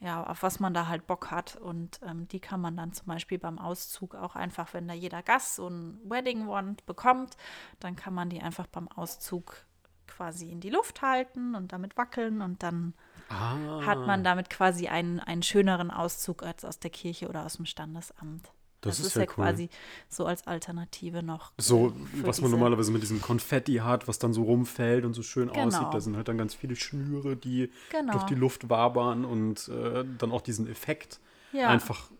ja, 0.00 0.22
auf 0.24 0.44
was 0.44 0.60
man 0.60 0.74
da 0.74 0.86
halt 0.86 1.06
Bock 1.06 1.30
hat. 1.30 1.56
Und 1.56 2.00
ähm, 2.06 2.28
die 2.28 2.40
kann 2.40 2.60
man 2.60 2.76
dann 2.76 2.92
zum 2.92 3.06
Beispiel 3.06 3.38
beim 3.38 3.58
Auszug 3.58 4.14
auch 4.14 4.36
einfach, 4.36 4.72
wenn 4.74 4.86
da 4.86 4.94
jeder 4.94 5.22
Gast 5.22 5.56
so 5.56 5.68
ein 5.68 5.98
Wedding 6.04 6.48
Wand 6.48 6.86
bekommt, 6.86 7.36
dann 7.80 7.96
kann 7.96 8.14
man 8.14 8.30
die 8.30 8.40
einfach 8.40 8.68
beim 8.68 8.88
Auszug 8.88 9.64
quasi 10.06 10.50
in 10.50 10.60
die 10.60 10.70
Luft 10.70 11.02
halten 11.02 11.54
und 11.54 11.72
damit 11.72 11.96
wackeln 11.96 12.42
und 12.42 12.62
dann 12.62 12.94
ah. 13.28 13.84
hat 13.84 13.98
man 13.98 14.24
damit 14.24 14.50
quasi 14.50 14.88
einen, 14.88 15.20
einen 15.20 15.42
schöneren 15.42 15.90
Auszug 15.90 16.42
als 16.42 16.64
aus 16.64 16.78
der 16.78 16.90
Kirche 16.90 17.28
oder 17.28 17.44
aus 17.44 17.56
dem 17.56 17.66
Standesamt. 17.66 18.52
Das, 18.80 18.98
das 18.98 19.00
ist, 19.00 19.06
ist, 19.06 19.14
ja, 19.16 19.22
ja 19.22 19.28
cool. 19.28 19.34
quasi 19.34 19.70
so 20.08 20.24
als 20.26 20.46
Alternative 20.46 21.22
noch. 21.22 21.52
So, 21.58 21.92
was 22.22 22.40
man 22.40 22.52
normalerweise 22.52 22.92
mit 22.92 23.02
diesem 23.02 23.20
Konfetti 23.20 23.76
hat, 23.76 24.06
was 24.06 24.20
dann 24.20 24.32
so 24.32 24.44
rumfällt 24.44 25.04
und 25.04 25.14
so 25.14 25.22
schön 25.22 25.48
genau. 25.48 25.66
aussieht. 25.66 25.88
Da 25.92 26.00
sind 26.00 26.16
halt 26.16 26.28
dann 26.28 26.38
ganz 26.38 26.54
viele 26.54 26.76
Schnüre, 26.76 27.36
die 27.36 27.72
genau. 27.90 28.12
durch 28.12 28.24
die 28.24 28.36
Luft 28.36 28.70
wabern 28.70 29.24
und 29.24 29.68
äh, 29.68 30.04
dann 30.18 30.30
auch 30.30 30.42
diesen 30.42 30.68
Effekt 30.68 31.18
ja. 31.52 31.68
einfach. 31.68 32.10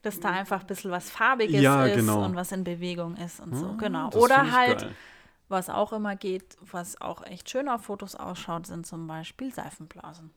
Dass 0.00 0.18
da 0.18 0.30
einfach 0.30 0.62
ein 0.62 0.66
bisschen 0.66 0.90
was 0.90 1.10
Farbiges 1.10 1.60
ja, 1.60 1.84
ist 1.84 1.96
genau. 1.96 2.24
und 2.24 2.36
was 2.36 2.52
in 2.52 2.64
Bewegung 2.64 3.16
ist 3.16 3.40
und 3.40 3.54
so. 3.54 3.74
Genau. 3.74 4.10
Oder 4.12 4.52
halt, 4.52 4.80
geil. 4.80 4.94
was 5.48 5.68
auch 5.68 5.92
immer 5.92 6.16
geht, 6.16 6.56
was 6.60 6.98
auch 7.02 7.22
echt 7.24 7.50
schön 7.50 7.68
auf 7.68 7.82
Fotos 7.82 8.14
ausschaut, 8.14 8.66
sind 8.66 8.86
zum 8.86 9.06
Beispiel 9.06 9.52
Seifenblasen. 9.52 10.30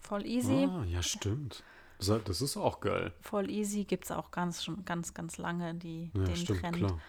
Voll 0.00 0.24
easy. 0.24 0.68
Ah, 0.70 0.84
ja, 0.84 1.02
stimmt. 1.02 1.62
Das 2.24 2.42
ist 2.42 2.56
auch 2.56 2.80
geil. 2.80 3.12
Voll 3.20 3.50
easy 3.50 3.84
gibt 3.84 4.04
es 4.04 4.10
auch 4.10 4.30
ganz 4.30 4.64
schon 4.64 4.84
ganz, 4.84 5.14
ganz 5.14 5.38
lange 5.38 5.74
die, 5.74 6.10
ja, 6.14 6.24
den 6.24 6.36
stimmt, 6.36 6.60
Trend. 6.60 6.76
Klar. 6.76 7.00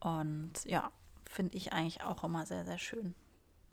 Und 0.00 0.52
ja, 0.64 0.90
finde 1.28 1.56
ich 1.56 1.72
eigentlich 1.72 2.02
auch 2.02 2.24
immer 2.24 2.46
sehr, 2.46 2.64
sehr 2.64 2.78
schön. 2.78 3.14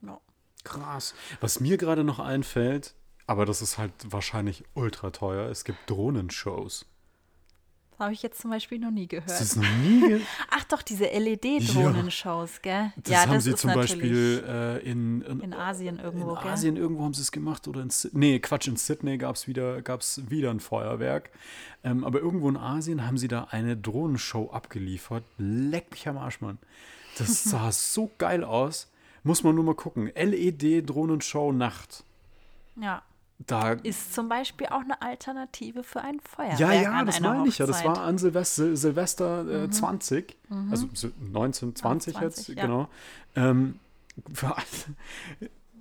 Ja. 0.02 0.20
Krass. 0.64 1.14
Was 1.42 1.60
mir 1.60 1.78
gerade 1.78 2.04
noch 2.04 2.20
einfällt, 2.20 2.96
aber 3.28 3.46
das 3.46 3.62
ist 3.62 3.78
halt 3.78 3.94
wahrscheinlich 4.06 4.64
ultra 4.74 5.12
teuer, 5.12 5.50
es 5.50 5.64
gibt 5.64 5.90
Drohnenshows. 5.90 6.86
Habe 8.00 8.14
ich 8.14 8.24
jetzt 8.24 8.40
zum 8.40 8.50
Beispiel 8.50 8.80
noch 8.80 8.92
nie 8.92 9.08
gehört. 9.08 9.30
Das 9.30 9.42
ist 9.42 9.58
noch 9.58 9.70
nie 9.84 10.00
ge 10.00 10.22
Ach 10.52 10.64
doch, 10.64 10.82
diese 10.82 11.04
LED-Drohnenshows, 11.04 12.62
gell? 12.62 12.94
Das 12.96 13.12
ja, 13.12 13.22
haben 13.24 13.34
das 13.34 13.44
sie 13.44 13.56
zum 13.56 13.74
Beispiel 13.74 14.42
äh, 14.48 14.90
in, 14.90 15.22
in, 15.22 15.42
in, 15.42 15.54
Asien 15.54 16.00
irgendwo, 16.00 16.32
In 16.32 16.38
Asien 16.38 16.78
irgendwo 16.78 17.04
haben 17.04 17.14
sie 17.14 17.22
es 17.22 17.32
gemacht 17.34 17.68
oder 17.68 17.82
in 17.82 17.90
Nee, 18.14 18.40
Quatsch, 18.40 18.70
in 18.70 18.78
Sydney 18.78 19.18
gab 19.18 19.36
es 19.36 19.48
wieder, 19.48 19.82
gab's 19.82 20.22
wieder 20.30 20.50
ein 20.50 20.62
Feuerwerk. 20.62 21.30
Ähm, 21.84 22.06
aber 22.06 22.20
irgendwo 22.20 22.48
in 22.48 22.56
Asien 22.56 23.06
haben 23.06 23.18
sie 23.18 23.28
da 23.28 23.48
eine 23.52 23.76
Drohnenshow 23.76 24.50
abgeliefert. 24.50 25.26
Leck 25.38 25.92
mich 25.92 26.08
am 26.08 26.18
Arsch, 26.18 26.40
Mann. 26.40 26.58
Das 27.18 27.44
sah 27.50 27.70
so 27.74 28.10
geil 28.18 28.46
aus. 28.46 28.90
Muss 29.24 29.44
man 29.44 29.56
nur 29.56 29.66
mal 29.66 29.76
gucken. 29.76 30.10
LED-Drohnenshow 30.16 31.52
Nacht. 31.52 32.06
Ja. 32.78 33.04
Da 33.48 33.72
ist 33.72 34.14
zum 34.14 34.28
Beispiel 34.28 34.68
auch 34.68 34.82
eine 34.82 35.02
Alternative 35.02 35.84
für 35.84 36.02
ein 36.02 36.20
Feuerwerk. 36.20 36.60
Ja, 36.60 36.74
ja, 36.74 37.04
das 37.06 37.22
meine 37.22 37.48
ich 37.48 37.58
ja. 37.58 37.66
Das 37.66 37.84
war 37.86 38.02
an 38.02 38.18
Silvester, 38.18 38.76
Silvester 38.76 39.64
äh, 39.64 39.68
mhm. 39.68 39.72
20, 39.72 40.38
mhm. 40.50 40.72
also 40.72 40.88
1920 40.88 42.16
ja, 42.16 42.22
jetzt, 42.22 42.48
ja. 42.50 42.66
genau. 42.66 42.90
Ähm, 43.36 43.80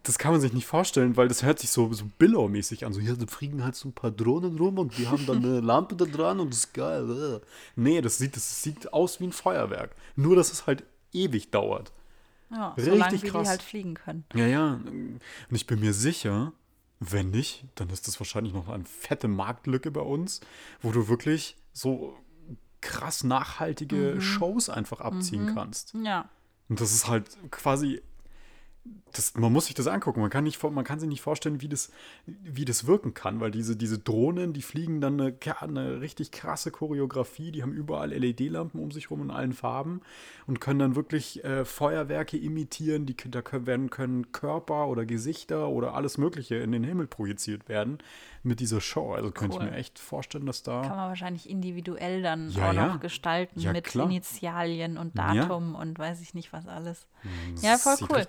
das 0.05 0.19
kann 0.19 0.33
man 0.33 0.41
sich 0.41 0.53
nicht 0.53 0.67
vorstellen, 0.67 1.17
weil 1.17 1.27
das 1.29 1.43
hört 1.43 1.59
sich 1.59 1.71
so, 1.71 1.93
so 1.93 2.05
Billow-mäßig 2.19 2.87
an. 2.87 2.93
So, 2.93 3.01
da 3.01 3.27
fliegen 3.27 3.65
halt 3.65 3.75
so 3.75 3.89
ein 3.89 3.93
paar 3.93 4.13
Drohnen 4.13 4.57
rum 4.57 4.79
und 4.79 4.97
die 4.97 5.09
haben 5.09 5.27
dann 5.27 5.39
eine 5.39 5.61
Lampe 5.61 5.97
da 5.97 6.05
dran 6.05 6.41
und 6.41 6.53
das 6.53 6.61
ist 6.61 6.75
geil. 6.75 7.41
Nee, 7.75 8.01
das 8.01 8.19
sieht, 8.19 8.37
das 8.37 8.63
sieht 8.63 8.93
aus 8.93 9.21
wie 9.21 9.25
ein 9.25 9.33
Feuerwerk. 9.33 9.97
Nur, 10.17 10.37
dass 10.37 10.53
es 10.53 10.67
halt 10.67 10.85
ewig 11.13 11.51
dauert. 11.51 11.93
Ja, 12.51 12.69
Richtig 12.71 12.93
solange 12.93 13.19
krass. 13.19 13.43
die 13.43 13.49
halt 13.49 13.63
fliegen 13.63 13.95
können. 13.95 14.25
Ja, 14.35 14.47
ja. 14.47 14.75
Und 14.75 15.21
ich 15.51 15.67
bin 15.67 15.81
mir 15.81 15.93
sicher, 15.93 16.53
wenn 17.01 17.31
nicht, 17.31 17.65
dann 17.75 17.91
ist 17.91 18.09
das 18.09 18.19
wahrscheinlich 18.21 18.53
noch 18.53 18.69
eine 18.69 18.85
fette 18.85 19.29
Marktlücke 19.29 19.91
bei 19.91 20.01
uns, 20.01 20.41
wo 20.81 20.91
du 20.91 21.09
wirklich 21.09 21.57
so 21.73 22.17
krass 22.81 23.25
nachhaltige 23.25 24.15
mhm. 24.17 24.21
Shows 24.21 24.69
einfach 24.69 25.01
abziehen 25.01 25.47
mhm. 25.47 25.55
kannst. 25.55 25.95
Ja. 26.03 26.29
Und 26.69 26.81
das 26.81 26.93
ist 26.93 27.09
halt 27.09 27.37
quasi 27.51 28.03
das, 29.13 29.35
man 29.35 29.53
muss 29.53 29.67
sich 29.67 29.75
das 29.75 29.87
angucken. 29.87 30.21
Man 30.21 30.31
kann, 30.31 30.45
nicht, 30.45 30.63
man 30.63 30.85
kann 30.85 31.01
sich 31.01 31.09
nicht 31.09 31.21
vorstellen, 31.21 31.61
wie 31.61 31.69
das, 31.69 31.91
wie 32.27 32.65
das 32.65 32.87
wirken 32.87 33.15
kann, 33.15 33.41
weil 33.41 33.51
diese, 33.51 33.77
diese 33.77 33.99
Drohnen, 33.99 34.53
die 34.53 34.63
fliegen 34.63 35.01
dann 35.01 35.21
eine, 35.21 35.37
eine 35.61 36.01
richtig 36.01 36.31
krasse 36.31 36.71
Choreografie. 36.71 37.51
Die 37.53 37.63
haben 37.63 37.73
überall 37.73 38.13
LED-Lampen 38.13 38.81
um 38.81 38.91
sich 38.91 39.11
rum 39.11 39.23
in 39.23 39.31
allen 39.31 39.53
Farben 39.53 40.01
und 40.47 40.61
können 40.61 40.79
dann 40.79 40.97
wirklich 40.97 41.45
äh, 41.45 41.65
Feuerwerke 41.65 42.37
imitieren. 42.37 43.07
Die, 43.07 43.17
da 43.17 43.43
können, 43.43 43.91
können 43.91 44.33
Körper 44.33 44.89
oder 44.89 45.07
Gesichter 45.07 45.69
oder 45.69 45.95
alles 45.95 46.19
Mögliche 46.19 46.57
in 46.57 46.73
den 46.73 46.85
Himmel 46.85 47.07
projiziert 47.07 47.69
werden 47.69 47.99
mit 48.43 48.61
dieser 48.61 48.81
Show. 48.81 49.13
Also 49.13 49.31
könnte 49.31 49.57
cool. 49.57 49.65
ich 49.65 49.71
mir 49.71 49.77
echt 49.77 49.99
vorstellen, 49.99 50.47
dass 50.47 50.63
da. 50.63 50.83
Kann 50.83 50.97
man 50.97 51.09
wahrscheinlich 51.09 51.49
individuell 51.49 52.23
dann 52.23 52.51
ja, 52.51 52.71
auch 52.71 52.73
ja. 52.73 52.87
noch 52.87 53.01
gestalten 53.01 53.61
ja, 53.61 53.73
mit 53.73 53.85
klar. 53.85 54.07
Initialien 54.07 54.99
und 54.99 55.17
Datum 55.19 55.75
und 55.75 55.99
weiß 55.99 56.21
ich 56.21 56.35
nicht 56.35 56.53
was 56.53 56.67
alles. 56.67 57.07
Hm, 57.23 57.31
das 57.55 57.63
ja, 57.63 57.79
voll 57.79 57.97
cool. 58.09 58.27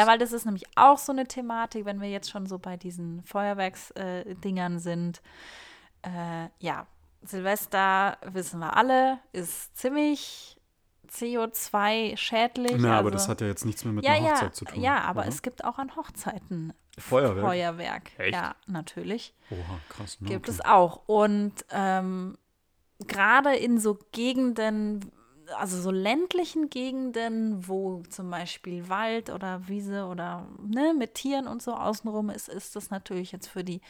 Ja, 0.00 0.06
weil 0.06 0.18
das 0.18 0.32
ist 0.32 0.44
nämlich 0.44 0.64
auch 0.76 0.98
so 0.98 1.12
eine 1.12 1.26
Thematik, 1.26 1.84
wenn 1.84 2.00
wir 2.00 2.08
jetzt 2.08 2.30
schon 2.30 2.46
so 2.46 2.58
bei 2.58 2.76
diesen 2.76 3.22
Feuerwerksdingern 3.24 4.76
äh, 4.76 4.78
sind. 4.78 5.22
Äh, 6.02 6.48
ja, 6.58 6.86
Silvester, 7.22 8.16
wissen 8.22 8.60
wir 8.60 8.76
alle, 8.76 9.18
ist 9.32 9.76
ziemlich 9.76 10.56
CO2-schädlich. 11.10 12.76
Na, 12.78 12.90
also, 12.90 12.98
aber 12.98 13.10
das 13.10 13.28
hat 13.28 13.40
ja 13.40 13.48
jetzt 13.48 13.66
nichts 13.66 13.84
mehr 13.84 13.92
mit 13.92 14.04
ja, 14.04 14.12
einer 14.12 14.30
Hochzeit 14.30 14.42
ja, 14.42 14.52
zu 14.52 14.64
tun. 14.64 14.82
Ja, 14.82 15.00
aber 15.02 15.20
oder? 15.20 15.28
es 15.28 15.42
gibt 15.42 15.64
auch 15.64 15.78
an 15.78 15.94
Hochzeiten 15.96 16.72
Feuerwerk. 16.98 17.44
Feuerwerk. 17.44 18.18
Echt? 18.18 18.34
Ja, 18.34 18.54
natürlich. 18.66 19.34
Oha, 19.50 19.80
krass. 19.88 20.20
Ne? 20.20 20.28
Gibt 20.28 20.48
okay. 20.48 20.58
es 20.58 20.64
auch. 20.64 21.02
Und 21.06 21.52
ähm, 21.70 22.38
gerade 23.06 23.56
in 23.56 23.78
so 23.78 23.98
Gegenden, 24.12 25.10
also 25.56 25.80
so 25.80 25.90
ländlichen 25.90 26.70
Gegenden, 26.70 27.66
wo 27.66 28.02
zum 28.08 28.30
Beispiel 28.30 28.88
Wald 28.88 29.30
oder 29.30 29.68
Wiese 29.68 30.06
oder 30.06 30.46
ne, 30.62 30.94
mit 30.96 31.14
Tieren 31.14 31.46
und 31.46 31.62
so 31.62 31.74
außenrum 31.74 32.30
ist, 32.30 32.48
ist 32.48 32.76
das 32.76 32.90
natürlich 32.90 33.32
jetzt 33.32 33.48
für 33.48 33.64
die 33.64 33.80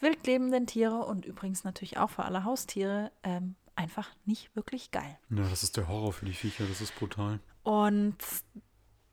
wildlebenden 0.00 0.66
Tiere 0.66 1.04
und 1.04 1.24
übrigens 1.24 1.64
natürlich 1.64 1.98
auch 1.98 2.10
für 2.10 2.24
alle 2.24 2.44
Haustiere 2.44 3.10
ähm, 3.22 3.54
einfach 3.74 4.08
nicht 4.24 4.54
wirklich 4.56 4.90
geil. 4.90 5.18
Ja, 5.30 5.48
das 5.48 5.62
ist 5.62 5.76
der 5.76 5.88
Horror 5.88 6.12
für 6.12 6.26
die 6.26 6.32
Viecher, 6.32 6.64
das 6.66 6.80
ist 6.80 6.94
brutal. 6.96 7.38
Und 7.62 8.16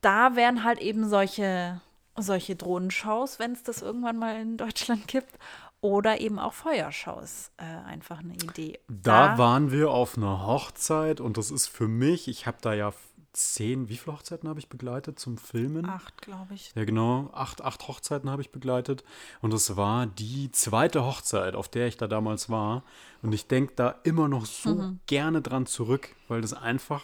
da 0.01 0.35
wären 0.35 0.63
halt 0.63 0.79
eben 0.79 1.07
solche, 1.09 1.81
solche 2.15 2.55
Drohnenshows, 2.55 3.39
wenn 3.39 3.53
es 3.53 3.63
das 3.63 3.81
irgendwann 3.81 4.17
mal 4.17 4.39
in 4.39 4.57
Deutschland 4.57 5.07
gibt, 5.07 5.37
oder 5.85 6.19
eben 6.19 6.39
auch 6.39 6.53
Feuershows 6.53 7.51
äh, 7.57 7.63
einfach 7.63 8.19
eine 8.19 8.33
Idee. 8.33 8.79
Da, 8.87 9.33
da 9.33 9.37
waren 9.37 9.71
wir 9.71 9.91
auf 9.91 10.17
einer 10.17 10.47
Hochzeit 10.47 11.21
und 11.21 11.37
das 11.37 11.51
ist 11.51 11.67
für 11.67 11.87
mich, 11.87 12.27
ich 12.27 12.47
habe 12.47 12.57
da 12.59 12.73
ja 12.73 12.91
zehn, 13.33 13.87
wie 13.89 13.97
viele 13.97 14.15
Hochzeiten 14.15 14.49
habe 14.49 14.59
ich 14.59 14.69
begleitet 14.69 15.19
zum 15.19 15.37
Filmen? 15.37 15.87
Acht, 15.87 16.21
glaube 16.21 16.55
ich. 16.55 16.71
Ja, 16.75 16.85
genau. 16.85 17.29
Acht, 17.33 17.61
acht 17.61 17.87
Hochzeiten 17.87 18.29
habe 18.29 18.41
ich 18.41 18.51
begleitet. 18.51 19.03
Und 19.41 19.53
das 19.53 19.77
war 19.77 20.07
die 20.07 20.51
zweite 20.51 21.05
Hochzeit, 21.05 21.55
auf 21.55 21.67
der 21.67 21.87
ich 21.87 21.97
da 21.97 22.07
damals 22.07 22.49
war. 22.49 22.83
Und 23.21 23.33
ich 23.33 23.47
denke 23.47 23.73
da 23.75 23.95
immer 24.03 24.27
noch 24.27 24.45
so 24.45 24.75
mhm. 24.75 24.99
gerne 25.05 25.41
dran 25.41 25.65
zurück, 25.65 26.09
weil 26.27 26.41
das 26.41 26.53
einfach 26.53 27.03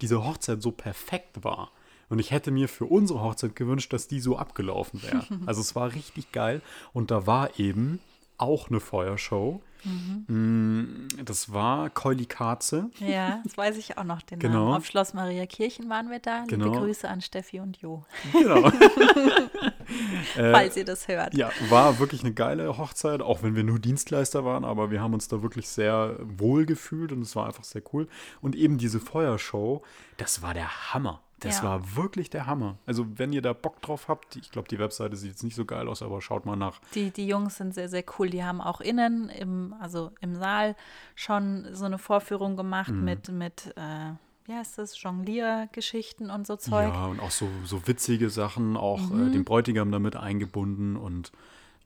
diese 0.00 0.24
Hochzeit 0.24 0.62
so 0.62 0.72
perfekt 0.72 1.44
war. 1.44 1.70
Und 2.08 2.18
ich 2.18 2.30
hätte 2.30 2.50
mir 2.50 2.68
für 2.68 2.86
unsere 2.86 3.20
Hochzeit 3.20 3.54
gewünscht, 3.56 3.92
dass 3.92 4.08
die 4.08 4.20
so 4.20 4.36
abgelaufen 4.36 5.02
wäre. 5.02 5.24
also 5.46 5.60
es 5.60 5.74
war 5.74 5.92
richtig 5.92 6.32
geil. 6.32 6.62
Und 6.92 7.10
da 7.10 7.26
war 7.26 7.58
eben 7.58 8.00
auch 8.38 8.68
eine 8.68 8.80
Feuershow. 8.80 9.60
Mhm. 9.84 11.06
Das 11.24 11.52
war 11.52 11.90
Keuli 11.90 12.26
Katze. 12.26 12.90
Ja, 12.98 13.40
das 13.44 13.56
weiß 13.56 13.76
ich 13.76 13.96
auch 13.96 14.04
noch 14.04 14.22
den 14.22 14.38
genau. 14.38 14.64
Namen. 14.64 14.76
Auf 14.76 14.86
Schloss 14.86 15.14
Maria 15.14 15.46
Kirchen 15.46 15.88
waren 15.88 16.10
wir 16.10 16.18
da. 16.18 16.44
Liebe 16.48 16.64
genau. 16.64 16.80
Grüße 16.80 17.08
an 17.08 17.20
Steffi 17.20 17.60
und 17.60 17.76
Jo. 17.78 18.04
Genau. 18.32 18.70
Falls 20.34 20.76
ihr 20.76 20.84
das 20.84 21.06
hört. 21.08 21.34
Ja, 21.34 21.50
war 21.68 21.98
wirklich 21.98 22.22
eine 22.22 22.32
geile 22.32 22.76
Hochzeit, 22.76 23.22
auch 23.22 23.42
wenn 23.42 23.54
wir 23.54 23.64
nur 23.64 23.78
Dienstleister 23.78 24.44
waren, 24.44 24.64
aber 24.64 24.90
wir 24.90 25.00
haben 25.00 25.14
uns 25.14 25.28
da 25.28 25.42
wirklich 25.42 25.68
sehr 25.68 26.16
wohl 26.20 26.66
gefühlt 26.66 27.12
und 27.12 27.22
es 27.22 27.36
war 27.36 27.46
einfach 27.46 27.64
sehr 27.64 27.82
cool. 27.92 28.08
Und 28.40 28.56
eben 28.56 28.78
diese 28.78 29.00
Feuershow, 29.00 29.82
das 30.16 30.42
war 30.42 30.54
der 30.54 30.92
Hammer. 30.92 31.22
Das 31.40 31.58
Ja. 31.58 31.64
war 31.64 31.96
wirklich 31.96 32.30
der 32.30 32.46
Hammer. 32.46 32.78
Also, 32.86 33.06
wenn 33.18 33.32
ihr 33.32 33.42
da 33.42 33.52
Bock 33.52 33.80
drauf 33.80 34.08
habt, 34.08 34.34
ich 34.36 34.50
glaube, 34.50 34.66
die 34.68 34.78
Webseite 34.78 35.16
sieht 35.16 35.30
jetzt 35.30 35.44
nicht 35.44 35.54
so 35.54 35.64
geil 35.64 35.86
aus, 35.88 36.02
aber 36.02 36.20
schaut 36.20 36.46
mal 36.46 36.56
nach. 36.56 36.80
Die, 36.94 37.10
die 37.10 37.28
Jungs 37.28 37.56
sind 37.56 37.74
sehr, 37.74 37.88
sehr 37.88 38.04
cool. 38.18 38.28
Die 38.30 38.42
haben 38.42 38.60
auch 38.60 38.80
innen, 38.80 39.28
im, 39.28 39.74
also 39.78 40.10
im 40.20 40.34
Saal, 40.34 40.74
schon 41.14 41.66
so 41.74 41.84
eine 41.84 41.98
Vorführung 41.98 42.56
gemacht 42.56 42.90
Mhm. 42.90 43.04
mit, 43.04 43.28
mit 43.28 43.72
äh, 43.76 44.12
wie 44.46 44.54
heißt 44.54 44.78
das, 44.78 45.00
Jongliergeschichten 45.00 46.30
und 46.30 46.46
so 46.46 46.56
Zeug. 46.56 46.92
Ja, 46.92 47.06
und 47.06 47.20
auch 47.20 47.30
so, 47.30 47.48
so 47.64 47.86
witzige 47.86 48.30
Sachen, 48.30 48.76
auch 48.76 49.10
Mhm. 49.10 49.28
äh, 49.28 49.30
den 49.30 49.44
Bräutigam 49.44 49.90
damit 49.92 50.16
eingebunden 50.16 50.96
und 50.96 51.32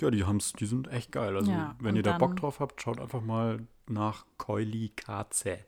ja, 0.00 0.10
die 0.10 0.24
haben's, 0.24 0.52
die 0.54 0.66
sind 0.66 0.88
echt 0.88 1.12
geil. 1.12 1.36
Also, 1.36 1.50
Ja, 1.52 1.76
wenn 1.78 1.94
ihr 1.96 2.02
da 2.02 2.16
Bock 2.18 2.36
drauf 2.36 2.58
habt, 2.60 2.80
schaut 2.82 3.00
einfach 3.00 3.20
mal 3.20 3.60
nach 3.88 4.24
Keuli 4.38 4.90
Katze. 4.96 5.58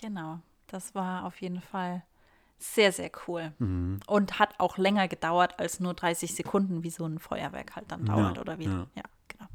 Genau, 0.00 0.40
das 0.66 0.94
war 0.94 1.24
auf 1.26 1.40
jeden 1.40 1.60
Fall 1.60 2.02
sehr, 2.72 2.92
sehr 2.92 3.10
cool. 3.26 3.52
Mhm. 3.58 4.00
Und 4.06 4.38
hat 4.38 4.54
auch 4.58 4.78
länger 4.78 5.06
gedauert 5.08 5.58
als 5.58 5.80
nur 5.80 5.94
30 5.94 6.34
Sekunden, 6.34 6.82
wie 6.82 6.90
so 6.90 7.04
ein 7.04 7.18
Feuerwerk 7.18 7.76
halt 7.76 7.86
dann 7.90 8.04
dauert 8.06 8.36
Ja, 8.36 8.40
oder 8.40 8.58
wie. 8.58 8.64
ja. 8.64 8.86
Ja, 8.94 9.02
genau. 9.28 9.46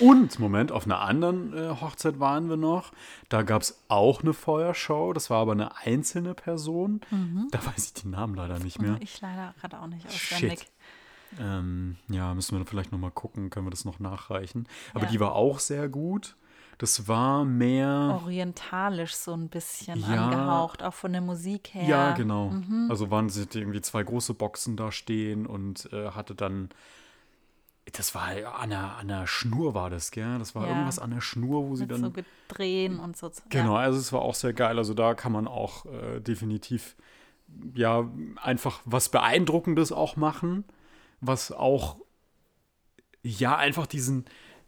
Und, 0.00 0.38
Moment, 0.38 0.70
auf 0.72 0.84
einer 0.86 1.00
anderen 1.00 1.56
äh, 1.56 1.68
Hochzeit 1.80 2.20
waren 2.20 2.48
wir 2.48 2.56
noch. 2.56 2.92
Da 3.28 3.42
gab 3.42 3.62
es 3.62 3.82
auch 3.88 4.22
eine 4.22 4.32
Feuershow. 4.32 5.12
Das 5.12 5.28
war 5.30 5.40
aber 5.40 5.52
eine 5.52 5.76
einzelne 5.78 6.34
Person. 6.34 7.00
Mhm. 7.10 7.48
Da 7.50 7.64
weiß 7.66 7.86
ich 7.86 7.94
die 7.94 8.08
Namen 8.08 8.34
leider 8.34 8.58
nicht 8.58 8.80
mehr. 8.80 8.96
Ich 9.00 9.20
leider 9.20 9.54
gerade 9.60 9.80
auch 9.80 9.86
nicht 9.86 10.06
auswendig. 10.06 10.60
Shit. 10.60 10.70
Ähm, 11.40 11.96
ja, 12.08 12.34
müssen 12.34 12.58
wir 12.58 12.66
vielleicht 12.66 12.92
nochmal 12.92 13.10
gucken, 13.10 13.48
können 13.50 13.66
wir 13.66 13.70
das 13.70 13.84
noch 13.86 13.98
nachreichen. 13.98 14.68
Aber 14.94 15.04
Ja. 15.04 15.10
die 15.10 15.20
war 15.20 15.34
auch 15.34 15.58
sehr 15.60 15.88
gut. 15.88 16.36
Das 16.78 17.06
war 17.06 17.44
mehr. 17.44 18.18
Orientalisch 18.22 19.14
so 19.14 19.32
ein 19.34 19.48
bisschen 19.48 20.00
Ja. 20.00 20.24
angehaucht, 20.28 20.82
auch 20.82 20.94
von 20.94 21.12
der 21.12 21.20
Musik 21.20 21.74
her. 21.74 21.84
Ja, 21.86 22.10
genau. 22.12 22.50
Mhm. 22.50 22.88
Also 22.90 23.10
waren 23.10 23.28
sie 23.28 23.46
irgendwie 23.54 23.80
zwei 23.80 24.02
große 24.02 24.34
Boxen 24.34 24.76
da 24.76 24.90
stehen 24.90 25.46
und 25.46 25.92
äh, 25.92 26.10
hatte 26.10 26.34
dann. 26.34 26.70
Das 27.92 28.14
war 28.14 28.28
an 28.60 28.70
der, 28.70 28.96
an 28.96 29.08
der 29.08 29.26
Schnur, 29.26 29.74
war 29.74 29.90
das, 29.90 30.12
gell? 30.12 30.38
Das 30.38 30.54
war 30.54 30.64
Ja. 30.64 30.70
irgendwas 30.70 30.98
an 31.00 31.10
der 31.10 31.20
Schnur, 31.20 31.68
wo 31.68 31.74
sie 31.74 31.82
Mit 31.82 31.90
dann. 31.92 32.00
so 32.00 32.10
Gedrehen 32.12 33.00
und 33.00 33.16
so. 33.16 33.30
Genau, 33.48 33.74
Ja. 33.74 33.80
also 33.80 33.98
es 33.98 34.12
war 34.12 34.22
auch 34.22 34.34
sehr 34.34 34.52
geil. 34.52 34.78
Also 34.78 34.94
da 34.94 35.14
kann 35.14 35.32
man 35.32 35.48
auch 35.48 35.84
äh, 35.86 36.20
definitiv 36.20 36.96
ja 37.74 38.08
einfach 38.40 38.80
was 38.84 39.08
Beeindruckendes 39.10 39.92
auch 39.92 40.16
machen, 40.16 40.64
was 41.20 41.52
auch 41.52 41.96
ja 43.22 43.56
einfach 43.56 43.86
diesen 43.86 44.24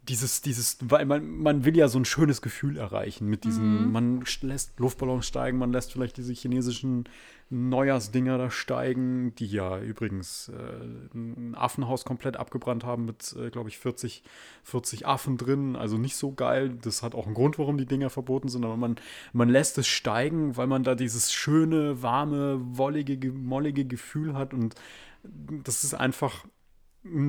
dieses 0.08 0.40
dieses 0.42 0.78
weil 0.82 1.06
man 1.06 1.26
man 1.38 1.64
will 1.64 1.76
ja 1.76 1.88
so 1.88 1.98
ein 1.98 2.04
schönes 2.04 2.42
Gefühl 2.42 2.76
erreichen 2.76 3.26
mit 3.28 3.44
diesen 3.44 3.90
man 3.92 4.22
st- 4.24 4.46
lässt 4.46 4.78
Luftballons 4.78 5.26
steigen, 5.26 5.58
man 5.58 5.72
lässt 5.72 5.92
vielleicht 5.92 6.16
diese 6.16 6.32
chinesischen 6.32 7.04
Neujahrsdinger 7.50 8.38
da 8.38 8.50
steigen, 8.50 9.34
die 9.36 9.46
ja 9.46 9.78
übrigens 9.78 10.48
äh, 10.48 11.14
ein 11.14 11.54
Affenhaus 11.54 12.04
komplett 12.06 12.36
abgebrannt 12.38 12.84
haben 12.84 13.04
mit, 13.04 13.36
äh, 13.38 13.50
glaube 13.50 13.68
ich, 13.68 13.78
40, 13.78 14.24
40 14.64 15.06
Affen 15.06 15.36
drin. 15.36 15.76
Also 15.76 15.98
nicht 15.98 16.16
so 16.16 16.32
geil. 16.32 16.76
Das 16.82 17.02
hat 17.02 17.14
auch 17.14 17.26
einen 17.26 17.34
Grund, 17.34 17.58
warum 17.58 17.76
die 17.76 17.84
Dinger 17.86 18.08
verboten 18.08 18.48
sind. 18.48 18.64
Aber 18.64 18.78
man, 18.78 18.96
man 19.34 19.50
lässt 19.50 19.76
es 19.76 19.86
steigen, 19.86 20.56
weil 20.56 20.66
man 20.66 20.84
da 20.84 20.94
dieses 20.94 21.32
schöne, 21.34 22.02
warme, 22.02 22.58
wollige, 22.76 23.18
ge- 23.18 23.30
mollige 23.30 23.84
Gefühl 23.84 24.34
hat. 24.34 24.54
Und 24.54 24.74
das 25.22 25.84
ist 25.84 25.94
einfach 25.94 26.46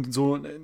so, 0.10 0.38
äh, 0.38 0.60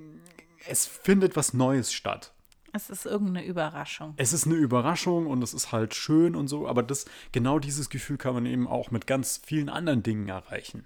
es 0.68 0.86
findet 0.86 1.36
was 1.36 1.54
Neues 1.54 1.94
statt. 1.94 2.34
Es 2.74 2.90
ist 2.90 3.06
irgendeine 3.06 3.46
Überraschung. 3.46 4.14
Es 4.16 4.32
ist 4.32 4.46
eine 4.46 4.56
Überraschung 4.56 5.28
und 5.28 5.42
es 5.44 5.54
ist 5.54 5.72
halt 5.74 5.94
schön 5.94 6.36
und 6.36 6.48
so, 6.48 6.68
aber 6.70 6.84
das, 6.84 7.06
genau 7.34 7.60
dieses 7.60 7.90
Gefühl 7.90 8.18
kann 8.18 8.34
man 8.34 8.46
eben 8.46 8.66
auch 8.68 8.92
mit 8.92 9.08
ganz 9.08 9.42
vielen 9.44 9.68
anderen 9.68 10.04
Dingen 10.04 10.30
erreichen. 10.30 10.86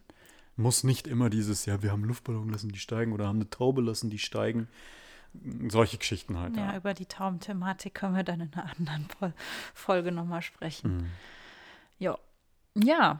Muss 0.58 0.84
nicht 0.84 1.06
immer 1.06 1.30
dieses, 1.30 1.66
ja, 1.68 1.84
wir 1.84 1.92
haben 1.92 2.04
Luftballon, 2.06 2.50
lassen 2.50 2.70
die 2.72 2.80
steigen 2.80 3.12
oder 3.14 3.28
haben 3.28 3.38
eine 3.38 3.50
Taube, 3.50 3.82
lassen 3.82 4.10
die 4.10 4.18
steigen. 4.20 4.68
Solche 5.68 5.98
Geschichten 5.98 6.40
halt. 6.40 6.56
Ja, 6.56 6.72
Ja. 6.72 6.78
über 6.78 6.94
die 6.94 7.06
Taubenthematik 7.08 7.94
können 7.94 8.16
wir 8.16 8.24
dann 8.24 8.40
in 8.40 8.54
einer 8.54 8.72
anderen 8.80 9.06
Fol- 9.20 9.34
Folge 9.74 10.12
nochmal 10.12 10.42
sprechen. 10.42 10.96
Mhm. 10.98 11.06
Ja. 12.00 12.18
Ja. 12.74 13.20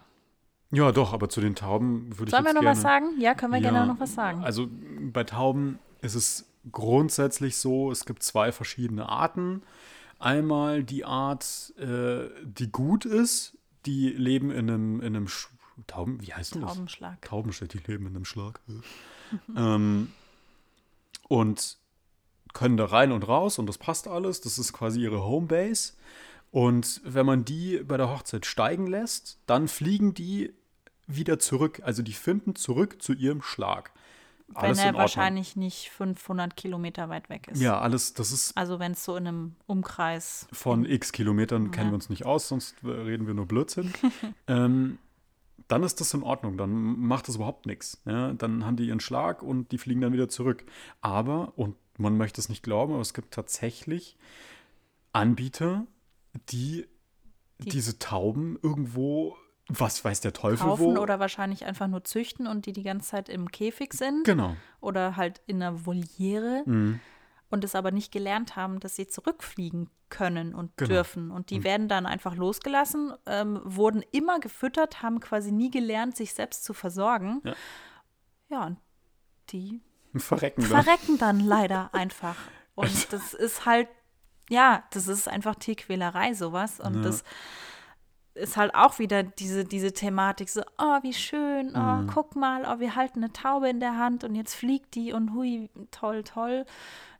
ja, 0.72 0.92
doch, 0.92 1.14
aber 1.14 1.30
zu 1.30 1.40
den 1.42 1.56
Tauben 1.56 2.18
würde 2.18 2.26
ich 2.26 2.32
Sollen 2.32 2.46
wir 2.46 2.54
noch 2.54 2.62
gerne, 2.62 2.76
was 2.78 2.82
sagen? 2.82 3.20
Ja, 3.20 3.36
können 3.36 3.52
wir 3.54 3.60
Ja, 3.60 3.70
gerne 3.72 3.86
noch 3.88 4.00
was 4.00 4.16
sagen. 4.16 4.44
Also 4.44 4.68
bei 5.12 5.24
Tauben 5.26 5.78
ist 6.06 6.16
es 6.16 6.46
grundsätzlich 6.72 7.58
so, 7.58 7.92
es 7.92 8.06
gibt 8.06 8.24
zwei 8.24 8.52
verschiedene 8.52 9.10
Arten. 9.10 9.64
Einmal 10.20 10.84
die 10.84 11.04
Art, 11.06 11.74
äh, 11.78 12.30
die 12.44 12.72
gut 12.72 13.06
ist, 13.06 13.58
die 13.86 14.10
leben 14.10 14.52
in 14.52 14.70
einem, 14.70 15.02
in 15.02 15.16
einem 15.16 15.28
Sch 15.28 15.50
Tauben, 15.88 16.22
wie 16.22 16.34
heißt 16.34 16.56
das? 16.56 16.74
Taubenschlag. 16.74 17.22
Taubenschlag, 17.22 17.68
die 17.68 17.80
leben 17.80 18.08
in 18.08 18.16
einem 18.16 18.24
Schlag. 18.24 18.62
ähm, 19.58 20.14
und 21.28 21.78
können 22.54 22.78
da 22.78 22.86
rein 22.86 23.12
und 23.12 23.28
raus 23.28 23.60
und 23.60 23.68
das 23.68 23.78
passt 23.78 24.08
alles. 24.08 24.40
Das 24.40 24.58
ist 24.58 24.72
quasi 24.72 25.02
ihre 25.02 25.26
Homebase. 25.26 25.94
Und 26.52 27.02
wenn 27.04 27.26
man 27.26 27.44
die 27.44 27.84
bei 27.86 27.98
der 27.98 28.10
Hochzeit 28.10 28.46
steigen 28.46 28.88
lässt, 28.88 29.38
dann 29.46 29.68
fliegen 29.68 30.14
die 30.14 30.54
wieder 31.08 31.40
zurück. 31.40 31.82
Also 31.84 32.02
die 32.02 32.14
finden 32.14 32.56
zurück 32.56 33.02
zu 33.02 33.12
ihrem 33.12 33.42
Schlag. 33.42 33.92
Wenn 34.48 34.56
Alles 34.58 34.80
er 34.80 34.94
wahrscheinlich 34.94 35.56
nicht 35.56 35.90
500 35.90 36.56
Kilometer 36.56 37.10
weit 37.10 37.30
weg 37.30 37.48
ist. 37.48 37.60
Ja, 37.62 37.80
alles, 37.80 38.14
das 38.14 38.32
ist 38.32 38.56
Also 38.56 38.80
wenn 38.80 38.92
es 38.92 39.04
so 39.04 39.16
in 39.18 39.28
einem 39.28 39.56
Umkreis 39.66 40.48
von 40.52 40.86
x 40.86 41.12
Kilometern 41.12 41.72
kennen 41.72 41.88
Ja. 41.88 41.92
wir 41.92 41.96
uns 41.96 42.10
nicht 42.10 42.26
aus, 42.26 42.48
sonst 42.48 42.76
reden 42.84 43.26
wir 43.28 43.34
nur 43.34 43.48
Blödsinn. 43.48 43.92
ähm, 44.48 45.00
dann 45.68 45.82
ist 45.82 46.00
das 46.00 46.14
in 46.14 46.22
Ordnung, 46.22 46.58
dann 46.58 46.72
macht 47.00 47.28
das 47.28 47.38
überhaupt 47.38 47.66
nichts. 47.66 48.00
Ja? 48.06 48.34
Dann 48.34 48.66
haben 48.66 48.76
die 48.78 48.88
ihren 48.88 49.00
Schlag 49.00 49.42
und 49.42 49.72
die 49.72 49.80
fliegen 49.80 50.02
dann 50.02 50.14
wieder 50.14 50.30
zurück. 50.30 50.64
Aber, 51.02 51.54
und 51.58 51.76
man 51.98 52.16
möchte 52.16 52.40
es 52.40 52.48
nicht 52.48 52.62
glauben, 52.62 52.94
aber 52.94 53.02
es 53.02 53.16
gibt 53.16 53.34
tatsächlich 53.34 54.16
Anbieter, 55.12 55.86
die, 56.50 56.86
Die- 57.64 57.70
diese 57.70 57.98
Tauben 58.00 58.60
irgendwo, 58.62 59.36
was 59.68 60.06
weiß 60.06 60.22
der 60.22 60.34
Teufel 60.34 60.66
kaufen 60.68 60.96
wo. 60.96 61.00
oder 61.02 61.20
wahrscheinlich 61.20 61.66
einfach 61.66 61.88
nur 61.88 62.04
züchten 62.04 62.46
und 62.48 62.66
die 62.68 62.74
die 62.74 62.84
ganze 62.84 63.10
Zeit 63.10 63.30
im 63.30 63.52
Käfig 63.52 63.94
sind 63.94 64.24
genau. 64.24 64.56
oder 64.80 65.16
halt 65.16 65.42
in 65.48 65.62
einer 65.62 65.86
Voliere 65.86 66.62
Mhm. 66.66 67.00
und 67.50 67.64
es 67.64 67.74
aber 67.76 67.92
nicht 67.92 68.12
gelernt 68.12 68.56
haben, 68.56 68.80
dass 68.80 68.96
sie 68.96 69.08
zurückfliegen 69.08 69.90
können 70.10 70.54
und 70.54 70.78
Genau. 70.78 70.90
dürfen. 70.90 71.32
Und 71.32 71.50
die 71.50 71.64
werden 71.64 71.88
dann 71.88 72.06
einfach 72.06 72.36
losgelassen, 72.36 73.14
ähm, 73.26 73.60
wurden 73.64 74.04
immer 74.12 74.40
gefüttert, 74.40 75.02
haben 75.02 75.20
quasi 75.20 75.52
nie 75.52 75.72
gelernt, 75.72 76.16
sich 76.16 76.34
selbst 76.36 76.64
zu 76.64 76.74
versorgen. 76.76 77.42
Ja. 77.44 77.54
Ja, 78.50 78.66
und 78.68 78.78
die 79.50 79.82
Verrecken 80.16 80.62
dann. 80.62 80.84
verrecken 80.84 81.18
dann 81.18 81.40
leider 81.40 81.90
einfach. 81.94 82.36
Und 82.76 83.12
das 83.12 83.34
ist 83.34 83.66
halt, 83.66 83.88
ja, 84.48 84.84
das 84.92 85.08
ist 85.08 85.28
einfach 85.28 85.56
Tierquälerei, 85.56 86.34
sowas. 86.36 86.80
Und 86.80 86.98
Ja. 86.98 87.02
das 87.02 87.24
ist 88.36 88.58
halt 88.58 88.76
auch 88.76 89.00
wieder 89.00 89.24
diese, 89.24 89.64
diese 89.66 89.92
Thematik, 89.94 90.50
so, 90.50 90.62
oh, 90.78 91.00
wie 91.02 91.14
schön, 91.14 91.74
oh, 91.76 91.80
Mhm. 92.04 92.08
guck 92.08 92.36
mal, 92.36 92.66
oh, 92.66 92.80
wir 92.80 92.96
halten 92.96 93.24
eine 93.24 93.34
Taube 93.34 93.70
in 93.70 93.80
der 93.80 93.98
Hand 93.98 94.24
und 94.24 94.36
jetzt 94.36 94.54
fliegt 94.56 94.96
die 94.96 95.14
und 95.14 95.34
hui, 95.34 95.70
toll, 95.92 96.24
toll. 96.24 96.66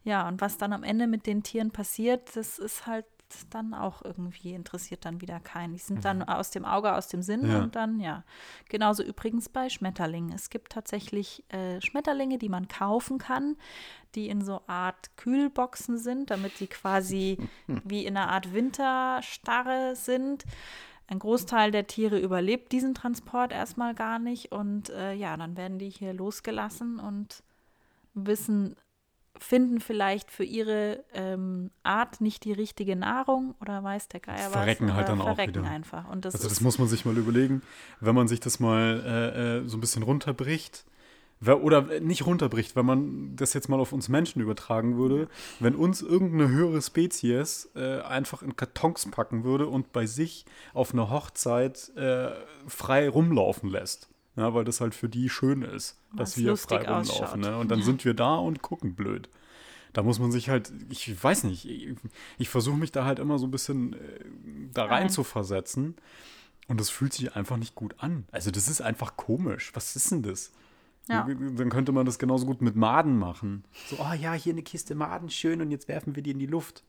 Ja, 0.04 0.28
und 0.28 0.40
was 0.42 0.58
dann 0.58 0.72
am 0.74 0.84
Ende 0.84 1.08
mit 1.08 1.26
den 1.26 1.42
Tieren 1.42 1.72
passiert, 1.72 2.36
das 2.36 2.60
ist 2.60 2.86
halt 2.86 3.06
dann 3.50 3.74
auch 3.74 4.04
irgendwie 4.04 4.54
interessiert 4.54 5.04
dann 5.04 5.20
wieder 5.20 5.40
keinen. 5.40 5.74
Die 5.74 5.80
sind 5.80 6.06
dann 6.06 6.22
aus 6.22 6.52
dem 6.52 6.64
Auge, 6.64 6.94
aus 6.96 7.08
dem 7.08 7.24
Sinn 7.24 7.42
Mhm. 7.42 7.52
Ja. 7.52 7.64
und 7.64 7.76
dann, 7.76 8.00
ja. 8.00 8.24
Genauso 8.70 9.02
übrigens 9.04 9.50
bei 9.50 9.68
Schmetterlingen. 9.68 10.32
Es 10.32 10.52
gibt 10.52 10.72
tatsächlich 10.74 11.44
äh, 11.50 11.82
Schmetterlinge, 11.82 12.38
die 12.38 12.50
man 12.50 12.68
kaufen 12.68 13.18
kann, 13.18 13.58
die 14.14 14.30
in 14.30 14.42
so 14.46 14.62
Art 14.68 15.18
Kühlboxen 15.18 15.98
sind, 15.98 16.30
damit 16.30 16.60
die 16.60 16.68
quasi 16.68 17.38
wie 17.84 18.06
in 18.06 18.16
einer 18.16 18.30
Art 18.32 18.54
Winterstarre 18.54 19.96
sind. 19.96 20.44
Ein 21.08 21.20
Großteil 21.20 21.72
der 21.72 21.86
Tiere 21.86 22.18
überlebt 22.20 22.72
diesen 22.72 22.96
Transport 22.96 23.52
erstmal 23.52 23.94
gar 23.94 24.18
nicht 24.18 24.52
und 24.52 24.90
äh, 24.90 25.14
ja, 25.14 25.38
dann 25.38 25.56
werden 25.56 25.78
die 25.78 25.90
hier 25.90 26.14
losgelassen 26.14 27.00
und 27.00 27.44
wissen, 28.16 28.76
finden 29.38 29.82
vielleicht 29.82 30.32
für 30.32 30.44
ihre 30.44 31.04
ähm, 31.14 31.70
Art 31.84 32.22
nicht 32.22 32.44
die 32.46 32.54
richtige 32.54 32.96
Nahrung 32.96 33.54
oder 33.62 33.84
weiß 33.84 34.08
der 34.08 34.20
Geier 34.20 34.48
was. 34.48 34.54
Verrecken 34.54 34.94
halt 34.94 35.10
dann 35.10 35.22
auch 35.22 35.36
verrecken 35.36 35.62
wieder. 35.62 35.70
einfach. 35.70 36.10
Und 36.10 36.26
das 36.26 36.36
Also 36.36 36.48
das 36.48 36.62
muss 36.62 36.80
man 36.80 36.88
sich 36.88 37.06
mal 37.06 37.18
überlegen, 37.18 37.62
wenn 38.00 38.16
man 38.16 38.28
sich 38.28 38.40
das 38.40 38.60
mal 38.60 39.04
äh, 39.06 39.58
äh, 39.58 39.68
so 39.68 39.78
ein 39.78 39.82
bisschen 39.82 40.04
runterbricht. 40.04 40.86
Oder 41.42 42.00
nicht 42.00 42.26
runterbricht, 42.26 42.76
wenn 42.76 42.86
man 42.86 43.36
das 43.36 43.54
jetzt 43.54 43.68
mal 43.68 43.80
auf 43.80 43.92
uns 43.92 44.10
Menschen 44.10 44.42
übertragen 44.42 44.98
würde, 44.98 45.28
wenn 45.60 45.76
uns 45.76 46.02
irgendeine 46.02 46.50
höhere 46.50 46.82
Spezies 46.82 47.70
äh, 47.76 48.00
einfach 48.00 48.42
in 48.42 48.56
Kartons 48.56 49.10
packen 49.12 49.44
würde 49.44 49.68
und 49.68 49.92
bei 49.92 50.06
sich 50.06 50.46
auf 50.74 50.94
einer 50.94 51.10
Hochzeit 51.10 51.92
äh, 51.98 52.32
frei 52.68 53.10
rumlaufen 53.10 53.70
lässt. 53.70 54.10
Ja, 54.38 54.54
weil 54.54 54.66
das 54.66 54.82
halt 54.82 54.96
für 54.96 55.08
die 55.08 55.30
schön 55.30 55.62
ist, 55.62 55.98
dass 56.14 56.32
Was 56.32 56.38
wir 56.38 56.58
frei 56.58 56.88
rumlaufen. 56.88 57.42
Ne? 57.42 57.58
Und 57.58 57.70
dann 57.70 57.82
sind 57.82 58.04
wir 58.06 58.14
da 58.14 58.36
und 58.36 58.62
gucken 58.62 58.96
blöd. 58.96 59.30
Da 59.94 60.04
muss 60.04 60.20
man 60.20 60.32
sich 60.32 60.50
halt, 60.50 60.74
ich 60.90 61.24
weiß 61.24 61.46
nicht, 61.46 61.66
ich, 61.66 61.96
ich 62.38 62.50
versuche 62.50 62.76
mich 62.76 62.92
da 62.92 63.06
halt 63.06 63.20
immer 63.20 63.40
so 63.40 63.48
ein 63.48 63.52
bisschen 63.52 63.94
äh, 63.94 63.98
da 64.74 64.84
rein 64.84 65.04
Rein. 65.04 65.10
zu 65.10 65.24
versetzen. 65.24 65.96
Und 66.68 66.80
das 66.80 66.90
fühlt 66.90 67.14
sich 67.14 67.36
einfach 67.36 67.58
nicht 67.58 67.76
gut 67.76 67.96
an. 68.00 68.26
Also 68.32 68.52
das 68.52 68.68
ist 68.68 68.82
einfach 68.82 69.16
komisch. 69.16 69.72
Was 69.74 69.96
ist 69.96 70.12
denn 70.12 70.24
das? 70.24 70.52
Ja. 71.08 71.24
Dann 71.28 71.70
könnte 71.70 71.92
man 71.92 72.06
das 72.06 72.18
genauso 72.20 72.46
gut 72.46 72.62
mit 72.62 72.76
Maden 72.76 73.18
machen. 73.20 73.64
So, 73.90 73.98
oh 74.00 74.14
ja, 74.14 74.34
hier 74.34 74.54
eine 74.54 74.64
Kiste 74.64 74.96
Maden, 74.96 75.30
schön, 75.30 75.62
und 75.62 75.72
jetzt 75.72 75.88
werfen 75.88 76.16
wir 76.16 76.24
die 76.24 76.32
in 76.32 76.40
die 76.40 76.48
Luft. 76.48 76.84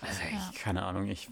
Also 0.00 0.20
ich, 0.52 0.58
keine 0.60 0.82
Ahnung, 0.84 1.06
ich. 1.08 1.28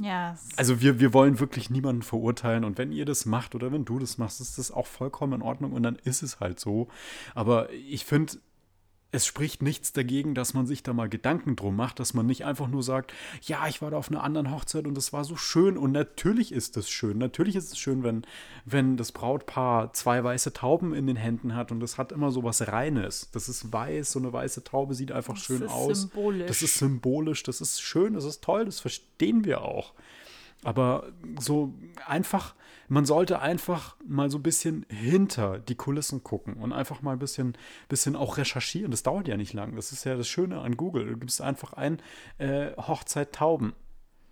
Ja, 0.00 0.32
es- 0.34 0.48
Also 0.58 0.80
wir, 0.80 0.98
wir 1.00 1.12
wollen 1.14 1.38
wirklich 1.40 1.70
niemanden 1.70 2.02
verurteilen 2.02 2.64
und 2.64 2.78
wenn 2.78 2.92
ihr 2.92 3.04
das 3.04 3.26
macht 3.26 3.54
oder 3.54 3.72
wenn 3.72 3.84
du 3.84 3.98
das 3.98 4.18
machst, 4.18 4.40
ist 4.40 4.58
das 4.58 4.70
auch 4.70 4.86
vollkommen 4.86 5.34
in 5.34 5.42
Ordnung 5.42 5.72
und 5.72 5.82
dann 5.84 5.96
ist 5.96 6.22
es 6.22 6.40
halt 6.40 6.58
so. 6.60 6.88
Aber 7.34 7.72
ich 7.72 8.04
finde, 8.04 8.34
es 9.14 9.26
spricht 9.26 9.62
nichts 9.62 9.92
dagegen, 9.92 10.34
dass 10.34 10.54
man 10.54 10.66
sich 10.66 10.82
da 10.82 10.92
mal 10.92 11.08
Gedanken 11.08 11.54
drum 11.54 11.76
macht, 11.76 12.00
dass 12.00 12.14
man 12.14 12.26
nicht 12.26 12.44
einfach 12.44 12.66
nur 12.66 12.82
sagt, 12.82 13.12
ja, 13.42 13.68
ich 13.68 13.80
war 13.80 13.92
da 13.92 13.96
auf 13.96 14.10
einer 14.10 14.24
anderen 14.24 14.50
Hochzeit 14.50 14.88
und 14.88 14.98
es 14.98 15.12
war 15.12 15.22
so 15.22 15.36
schön 15.36 15.78
und 15.78 15.92
natürlich 15.92 16.50
ist 16.50 16.76
es 16.76 16.90
schön. 16.90 17.18
Natürlich 17.18 17.54
ist 17.54 17.70
es 17.70 17.78
schön, 17.78 18.02
wenn, 18.02 18.22
wenn 18.64 18.96
das 18.96 19.12
Brautpaar 19.12 19.92
zwei 19.92 20.24
weiße 20.24 20.52
Tauben 20.52 20.94
in 20.94 21.06
den 21.06 21.14
Händen 21.14 21.54
hat 21.54 21.70
und 21.70 21.78
das 21.78 21.96
hat 21.96 22.10
immer 22.10 22.32
so 22.32 22.42
was 22.42 22.66
Reines. 22.66 23.30
Das 23.30 23.48
ist 23.48 23.72
weiß, 23.72 24.10
so 24.10 24.18
eine 24.18 24.32
weiße 24.32 24.64
Taube 24.64 24.94
sieht 24.94 25.12
einfach 25.12 25.34
Das 25.34 25.44
schön 25.44 25.62
ist 25.62 25.70
aus. 25.70 26.00
symbolisch. 26.02 26.46
Das 26.48 26.62
ist 26.62 26.78
symbolisch, 26.78 27.42
das 27.44 27.60
ist 27.60 27.80
schön, 27.80 28.14
das 28.14 28.24
ist 28.24 28.42
toll, 28.42 28.64
das 28.64 28.80
verstehen 28.80 29.44
wir 29.44 29.62
auch. 29.62 29.94
Aber 30.64 31.12
so 31.38 31.72
einfach, 32.04 32.56
man 32.94 33.06
sollte 33.06 33.40
einfach 33.40 33.96
mal 34.06 34.30
so 34.30 34.38
ein 34.38 34.44
bisschen 34.44 34.86
hinter 34.88 35.58
die 35.58 35.74
Kulissen 35.74 36.22
gucken 36.22 36.54
und 36.54 36.72
einfach 36.72 37.02
mal 37.02 37.14
ein 37.14 37.18
bisschen, 37.18 37.58
bisschen 37.88 38.14
auch 38.14 38.36
recherchieren. 38.36 38.92
Das 38.92 39.02
dauert 39.02 39.26
ja 39.26 39.36
nicht 39.36 39.52
lang. 39.52 39.74
Das 39.74 39.90
ist 39.90 40.04
ja 40.04 40.16
das 40.16 40.28
Schöne 40.28 40.60
an 40.60 40.76
Google. 40.76 41.06
Du 41.06 41.16
gibst 41.16 41.40
einfach 41.40 41.72
ein 41.72 42.00
äh, 42.38 42.70
Hochzeit 42.76 43.32
Tauben. 43.32 43.72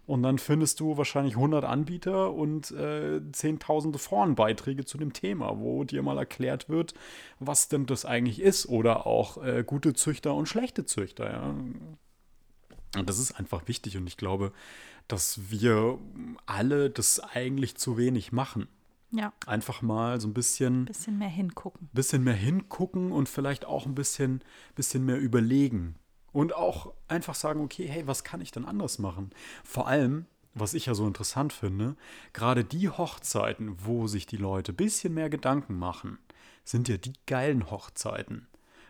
Und 0.07 0.22
dann 0.22 0.38
findest 0.38 0.79
du 0.79 0.96
wahrscheinlich 0.96 1.35
100 1.35 1.64
Anbieter 1.64 2.33
und 2.33 2.70
äh, 2.70 3.20
zehntausende 3.33 3.98
Forenbeiträge 3.98 4.85
zu 4.85 4.96
dem 4.96 5.12
Thema, 5.12 5.59
wo 5.59 5.83
dir 5.83 6.03
mal 6.03 6.18
erklärt 6.18 6.68
wird, 6.68 6.94
was 7.40 7.68
denn 7.68 7.87
das 7.87 8.05
eigentlich 8.05 8.40
ist. 8.40 8.66
Oder 8.66 9.09
auch 9.09 9.42
äh, 9.42 9.64
gute 9.66 9.92
Züchter 9.92 10.35
und 10.35 10.46
schlechte 10.46 10.87
Züchter. 10.87 11.33
Ja. 11.33 11.55
Und 12.96 13.09
das 13.09 13.18
ist 13.18 13.33
einfach 13.33 13.66
wichtig 13.66 13.96
und 13.96 14.07
ich 14.07 14.16
glaube, 14.16 14.53
dass 15.08 15.50
wir 15.50 15.98
alle 16.46 16.90
das 16.90 17.20
eigentlich 17.20 17.76
zu 17.76 17.96
wenig 17.96 18.32
machen. 18.32 18.68
ja, 19.10 19.32
Einfach 19.46 19.82
mal 19.82 20.20
so 20.20 20.28
ein 20.28 20.34
bisschen, 20.34 20.86
bisschen 20.86 21.18
mehr 21.18 21.28
hingucken. 21.28 21.88
bisschen 21.92 22.24
mehr 22.24 22.34
hingucken 22.34 23.12
und 23.12 23.28
vielleicht 23.28 23.64
auch 23.64 23.86
ein 23.86 23.94
bisschen, 23.94 24.42
bisschen 24.74 25.04
mehr 25.04 25.18
überlegen. 25.18 25.96
Und 26.32 26.54
auch 26.54 26.94
einfach 27.08 27.34
sagen, 27.34 27.60
okay, 27.60 27.86
hey, 27.86 28.06
was 28.06 28.24
kann 28.24 28.40
ich 28.40 28.52
denn 28.52 28.64
anders 28.64 28.98
machen? 28.98 29.30
Vor 29.64 29.86
allem, 29.86 30.24
was 30.54 30.72
ich 30.72 30.86
ja 30.86 30.94
so 30.94 31.06
interessant 31.06 31.52
finde, 31.52 31.94
gerade 32.32 32.64
die 32.64 32.88
Hochzeiten, 32.88 33.76
wo 33.84 34.06
sich 34.06 34.26
die 34.26 34.38
Leute 34.38 34.72
ein 34.72 34.76
bisschen 34.76 35.12
mehr 35.12 35.28
Gedanken 35.28 35.78
machen, 35.78 36.18
sind 36.64 36.88
ja 36.88 36.96
die 36.96 37.12
geilen 37.26 37.70
Hochzeiten. 37.70 38.46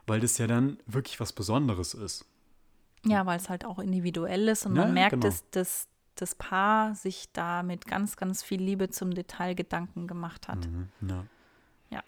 Weil 0.06 0.20
das 0.20 0.38
ja 0.38 0.46
dann 0.46 0.78
wirklich 0.86 1.18
was 1.20 1.32
Besonderes 1.32 1.94
ist. 1.94 2.26
Ja, 3.04 3.26
weil 3.26 3.38
es 3.38 3.48
halt 3.48 3.64
auch 3.64 3.80
individuell 3.80 4.46
ist 4.48 4.66
und 4.66 4.76
Ja, 4.76 4.84
man 4.84 4.94
merkt, 4.94 5.10
genau. 5.12 5.26
dass, 5.26 5.48
dass 5.50 5.88
das 6.16 6.34
Paar 6.34 6.94
sich 6.94 7.32
da 7.32 7.62
mit 7.62 7.86
ganz, 7.86 8.16
ganz 8.16 8.42
viel 8.42 8.60
Liebe 8.62 8.90
zum 8.90 9.12
Detail 9.12 9.54
Gedanken 9.54 10.06
gemacht 10.06 10.48
hat. 10.48 10.66
Mhm, 10.66 10.88
ja. 11.08 11.24
Ja. 11.90 12.02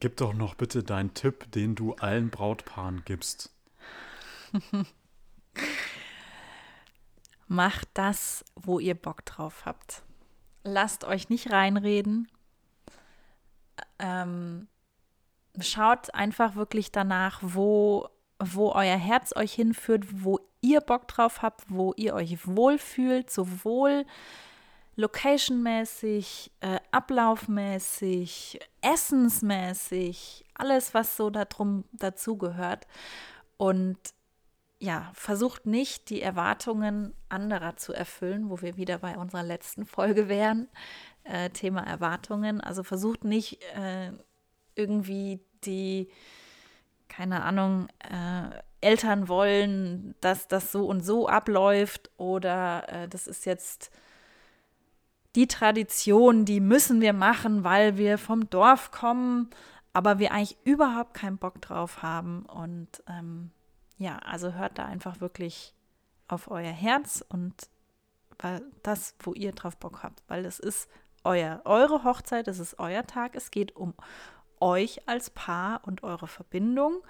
Gib 0.00 0.16
doch 0.16 0.34
noch 0.34 0.54
bitte 0.54 0.82
deinen 0.82 1.14
Tipp, 1.14 1.50
den 1.52 1.74
du 1.74 1.94
allen 1.94 2.30
Brautpaaren 2.30 3.02
gibst. 3.04 3.50
Macht 7.48 7.88
das, 7.94 8.44
wo 8.54 8.78
ihr 8.78 8.94
Bock 8.94 9.24
drauf 9.24 9.66
habt. 9.66 10.02
Lasst 10.62 11.04
euch 11.04 11.28
nicht 11.28 11.50
reinreden. 11.50 12.28
Ähm, 13.98 14.68
schaut 15.60 16.14
einfach 16.14 16.54
wirklich 16.54 16.92
danach, 16.92 17.40
wo, 17.42 18.08
wo 18.38 18.72
euer 18.72 18.96
Herz 18.96 19.34
euch 19.36 19.52
hinführt, 19.52 20.04
wo 20.24 20.40
ihr 20.62 20.80
Bock 20.80 21.06
drauf 21.08 21.42
habt, 21.42 21.64
wo 21.68 21.92
ihr 21.96 22.14
euch 22.14 22.46
wohlfühlt, 22.46 23.30
sowohl 23.30 24.06
locationmäßig, 24.96 26.52
äh, 26.60 26.78
ablaufmäßig, 26.90 28.60
essensmäßig, 28.80 30.44
alles, 30.54 30.94
was 30.94 31.16
so 31.16 31.30
darum 31.30 31.84
dazugehört. 31.92 32.86
Und 33.56 33.98
ja, 34.78 35.10
versucht 35.14 35.66
nicht, 35.66 36.10
die 36.10 36.22
Erwartungen 36.22 37.14
anderer 37.28 37.76
zu 37.76 37.92
erfüllen, 37.92 38.50
wo 38.50 38.60
wir 38.62 38.76
wieder 38.76 38.98
bei 38.98 39.16
unserer 39.16 39.44
letzten 39.44 39.86
Folge 39.86 40.28
wären. 40.28 40.68
Äh, 41.24 41.50
Thema 41.50 41.82
Erwartungen. 41.82 42.60
Also 42.60 42.82
versucht 42.82 43.22
nicht 43.24 43.62
äh, 43.76 44.10
irgendwie 44.74 45.40
die, 45.64 46.10
keine 47.08 47.44
Ahnung, 47.44 47.88
äh, 48.00 48.50
Eltern 48.82 49.28
wollen, 49.28 50.14
dass 50.20 50.48
das 50.48 50.72
so 50.72 50.86
und 50.86 51.04
so 51.04 51.28
abläuft 51.28 52.10
oder 52.16 52.88
äh, 52.88 53.08
das 53.08 53.26
ist 53.26 53.46
jetzt 53.46 53.90
die 55.34 55.46
Tradition, 55.46 56.44
die 56.44 56.60
müssen 56.60 57.00
wir 57.00 57.12
machen, 57.12 57.64
weil 57.64 57.96
wir 57.96 58.18
vom 58.18 58.50
Dorf 58.50 58.90
kommen, 58.90 59.48
aber 59.92 60.18
wir 60.18 60.32
eigentlich 60.32 60.58
überhaupt 60.64 61.14
keinen 61.14 61.38
Bock 61.38 61.60
drauf 61.62 62.02
haben. 62.02 62.44
Und 62.46 63.02
ähm, 63.08 63.50
ja, 63.96 64.18
also 64.18 64.52
hört 64.52 64.78
da 64.78 64.84
einfach 64.84 65.20
wirklich 65.20 65.74
auf 66.28 66.50
euer 66.50 66.72
Herz 66.72 67.24
und 67.28 67.54
das, 68.82 69.14
wo 69.20 69.34
ihr 69.34 69.52
drauf 69.52 69.76
Bock 69.76 70.02
habt, 70.02 70.22
weil 70.26 70.44
es 70.44 70.58
ist 70.58 70.88
euer, 71.22 71.60
eure 71.64 72.02
Hochzeit, 72.02 72.48
es 72.48 72.58
ist 72.58 72.78
euer 72.78 73.06
Tag, 73.06 73.36
es 73.36 73.50
geht 73.50 73.76
um 73.76 73.94
euch 74.60 75.08
als 75.08 75.30
Paar 75.30 75.82
und 75.84 76.02
eure 76.02 76.26
Verbindung 76.26 77.02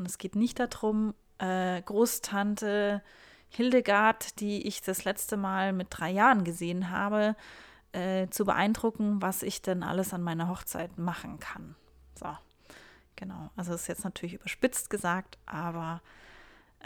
und 0.00 0.08
es 0.08 0.16
geht 0.16 0.34
nicht 0.34 0.58
darum, 0.58 1.14
äh, 1.38 1.82
Großtante 1.82 3.02
Hildegard, 3.50 4.40
die 4.40 4.66
ich 4.66 4.80
das 4.80 5.04
letzte 5.04 5.36
Mal 5.36 5.74
mit 5.74 5.88
drei 5.90 6.10
Jahren 6.10 6.42
gesehen 6.42 6.90
habe, 6.90 7.36
äh, 7.92 8.28
zu 8.28 8.46
beeindrucken, 8.46 9.20
was 9.20 9.42
ich 9.42 9.60
denn 9.60 9.82
alles 9.82 10.14
an 10.14 10.22
meiner 10.22 10.48
Hochzeit 10.48 10.96
machen 10.96 11.38
kann. 11.38 11.76
So, 12.18 12.28
genau. 13.14 13.50
Also 13.56 13.74
ist 13.74 13.88
jetzt 13.88 14.04
natürlich 14.04 14.34
überspitzt 14.34 14.88
gesagt, 14.88 15.36
aber 15.44 16.00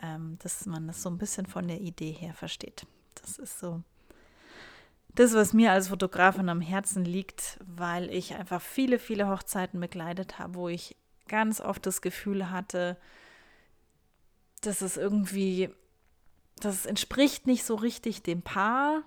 ähm, 0.03 0.37
dass 0.43 0.67
man 0.67 0.89
das 0.89 1.01
so 1.01 1.09
ein 1.09 1.19
bisschen 1.19 1.47
von 1.47 1.69
der 1.69 1.81
Idee 1.81 2.11
her 2.11 2.35
versteht. 2.35 2.85
Das 3.15 3.39
ist 3.39 3.61
so 3.61 3.83
das, 5.15 5.35
was 5.35 5.53
mir 5.53 5.71
als 5.71 5.89
Fotografin 5.89 6.49
am 6.49 6.61
Herzen 6.61 7.05
liegt, 7.05 7.61
weil 7.65 8.11
ich 8.11 8.35
einfach 8.35 8.61
viele, 8.61 8.99
viele 8.99 9.29
Hochzeiten 9.29 9.79
begleitet 9.79 10.41
habe, 10.41 10.55
wo 10.57 10.69
ich 10.69 10.97
ganz 11.29 11.61
oft 11.61 11.87
das 11.87 12.03
Gefühl 12.03 12.51
hatte, 12.51 12.97
dass 14.63 14.81
es 14.81 14.97
irgendwie, 14.97 15.71
das 16.61 16.87
entspricht 16.87 17.47
nicht 17.47 17.65
so 17.65 17.75
richtig 17.75 18.23
dem 18.23 18.43
Paar. 18.43 19.03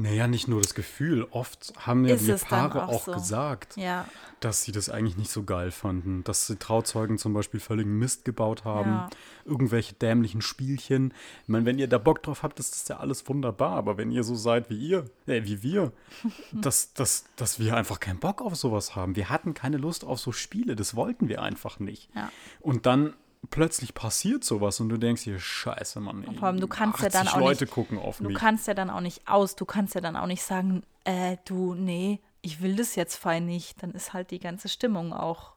Naja, 0.00 0.26
nicht 0.26 0.48
nur 0.48 0.62
das 0.62 0.74
Gefühl. 0.74 1.26
Oft 1.30 1.74
haben 1.78 2.06
ja 2.06 2.14
Ist 2.14 2.26
die 2.26 2.32
Paare 2.32 2.84
auch 2.84 2.88
auch 2.88 3.04
so? 3.04 3.12
gesagt, 3.12 3.76
Ja, 3.76 4.06
dass 4.40 4.62
sie 4.62 4.72
das 4.72 4.88
eigentlich 4.88 5.18
nicht 5.18 5.30
so 5.30 5.42
geil 5.42 5.70
fanden. 5.70 6.24
Dass 6.24 6.46
die 6.46 6.56
Trauzeugen 6.56 7.18
zum 7.18 7.34
Beispiel 7.34 7.60
völligen 7.60 7.98
Mist 7.98 8.24
gebaut 8.24 8.64
haben. 8.64 8.90
Ja. 8.90 9.10
Irgendwelche 9.44 9.94
dämlichen 9.94 10.40
Spielchen. 10.40 11.12
Ich 11.42 11.48
meine, 11.48 11.66
wenn 11.66 11.78
ihr 11.78 11.88
da 11.88 11.98
Bock 11.98 12.22
drauf 12.22 12.42
habt, 12.42 12.58
ist 12.58 12.72
das 12.72 12.88
ja 12.88 12.96
alles 12.96 13.28
wunderbar. 13.28 13.72
Aber 13.76 13.98
wenn 13.98 14.10
ihr 14.10 14.24
so 14.24 14.34
seid 14.34 14.70
wie 14.70 14.78
ihr, 14.78 15.04
äh, 15.26 15.44
wie 15.44 15.62
wir, 15.62 15.92
dass, 16.52 16.94
dass, 16.94 17.24
dass 17.36 17.58
wir 17.58 17.76
einfach 17.76 18.00
keinen 18.00 18.20
Bock 18.20 18.40
auf 18.40 18.56
sowas 18.56 18.96
haben. 18.96 19.16
Wir 19.16 19.28
hatten 19.28 19.52
keine 19.52 19.76
Lust 19.76 20.04
auf 20.04 20.18
so 20.18 20.32
Spiele. 20.32 20.76
Das 20.76 20.96
wollten 20.96 21.28
wir 21.28 21.42
einfach 21.42 21.78
nicht. 21.78 22.08
Ja. 22.14 22.32
Und 22.60 22.86
dann 22.86 23.12
plötzlich 23.48 23.94
passiert 23.94 24.44
sowas 24.44 24.80
und 24.80 24.88
du 24.90 24.96
denkst 24.98 25.24
dir, 25.24 25.38
scheiße, 25.40 26.00
Mann. 26.00 26.24
Und 26.24 26.38
vor 26.38 26.48
allem, 26.48 26.60
du 26.60 26.68
kannst 26.68 27.00
ja 27.02 27.08
dann 27.08 27.26
80 27.26 27.34
auch 27.36 27.40
Leute 27.40 27.64
nicht- 27.64 27.72
gucken 27.74 27.98
auf 27.98 28.18
Du 28.18 28.24
mich. 28.24 28.36
kannst 28.36 28.66
ja 28.68 28.74
dann 28.74 28.90
auch 28.90 29.00
nicht 29.00 29.26
aus, 29.26 29.56
du 29.56 29.64
kannst 29.64 29.94
ja 29.94 30.00
dann 30.00 30.16
auch 30.16 30.26
nicht 30.26 30.42
sagen, 30.42 30.82
äh, 31.04 31.36
du, 31.46 31.74
nee, 31.74 32.20
ich 32.42 32.60
will 32.60 32.76
das 32.76 32.94
jetzt 32.96 33.16
fein 33.16 33.46
nicht. 33.46 33.82
Dann 33.82 33.92
ist 33.92 34.12
halt 34.12 34.30
die 34.30 34.38
ganze 34.40 34.68
Stimmung 34.68 35.12
auch 35.12 35.52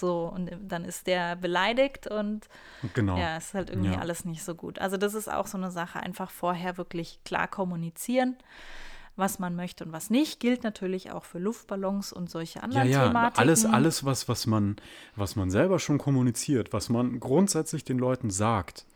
so 0.00 0.24
und 0.34 0.50
dann 0.60 0.84
ist 0.84 1.06
der 1.06 1.36
beleidigt 1.36 2.08
und 2.08 2.48
Genau. 2.94 3.16
ja, 3.16 3.36
ist 3.36 3.54
halt 3.54 3.70
irgendwie 3.70 3.92
Ja. 3.92 3.98
alles 4.00 4.24
nicht 4.24 4.42
so 4.42 4.54
gut. 4.56 4.78
Also 4.80 4.96
das 4.96 5.14
ist 5.14 5.30
auch 5.32 5.46
so 5.46 5.56
eine 5.56 5.70
Sache, 5.70 6.00
einfach 6.00 6.30
vorher 6.30 6.76
wirklich 6.78 7.20
klar 7.24 7.46
kommunizieren, 7.46 8.36
was 9.16 9.38
man 9.38 9.54
möchte 9.54 9.84
und 9.84 9.92
was 9.92 10.10
nicht. 10.10 10.40
Gilt 10.40 10.64
natürlich 10.64 11.10
auch 11.12 11.24
für 11.24 11.38
Luftballons 11.38 12.12
und 12.12 12.30
solche 12.30 12.58
Ja, 12.58 12.64
anderen 12.64 12.88
ja, 12.88 13.06
Thematiken. 13.06 13.40
alles, 13.40 13.64
alles 13.64 14.04
was, 14.04 14.28
was, 14.28 14.46
man, 14.46 14.76
was 15.16 15.36
man 15.36 15.50
selber 15.50 15.78
schon 15.78 15.98
kommuniziert, 15.98 16.72
was 16.72 16.88
man 16.88 17.20
grundsätzlich 17.20 17.84
den 17.84 17.98
Leuten 17.98 18.30
sagt, 18.30 18.86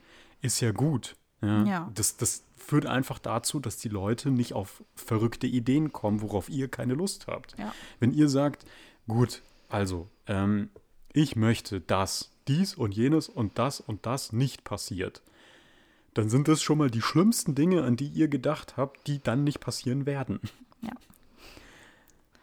ist 0.40 0.60
ja 0.60 0.72
gut. 0.72 1.16
Ja? 1.40 1.64
Ja. 1.64 1.92
Das, 1.94 2.16
das 2.16 2.42
führt 2.56 2.86
einfach 2.86 3.18
dazu, 3.18 3.60
dass 3.60 3.76
die 3.76 3.88
Leute 3.88 4.30
nicht 4.30 4.52
auf 4.52 4.82
verrückte 4.94 5.46
Ideen 5.46 5.92
kommen, 5.92 6.20
worauf 6.20 6.48
ihr 6.48 6.68
keine 6.68 6.94
Lust 6.94 7.26
habt. 7.26 7.56
Ja. 7.58 7.72
Wenn 8.00 8.12
ihr 8.12 8.28
sagt, 8.28 8.66
gut, 9.06 9.42
also, 9.68 10.08
ähm, 10.26 10.70
ich 11.12 11.36
möchte, 11.36 11.80
dass 11.80 12.30
dies 12.48 12.74
und 12.74 12.94
jenes 12.94 13.28
und 13.28 13.58
das 13.58 13.80
und 13.80 14.06
das 14.06 14.32
nicht 14.32 14.64
passiert, 14.64 15.22
dann 16.18 16.28
sind 16.30 16.48
das 16.48 16.60
schon 16.60 16.78
mal 16.78 16.90
die 16.90 17.00
schlimmsten 17.00 17.54
Dinge, 17.54 17.84
an 17.84 17.94
die 17.94 18.08
ihr 18.08 18.26
gedacht 18.26 18.76
habt, 18.76 19.06
die 19.06 19.22
dann 19.22 19.44
nicht 19.44 19.60
passieren 19.60 20.04
werden. 20.04 20.40
Ja. 20.80 20.90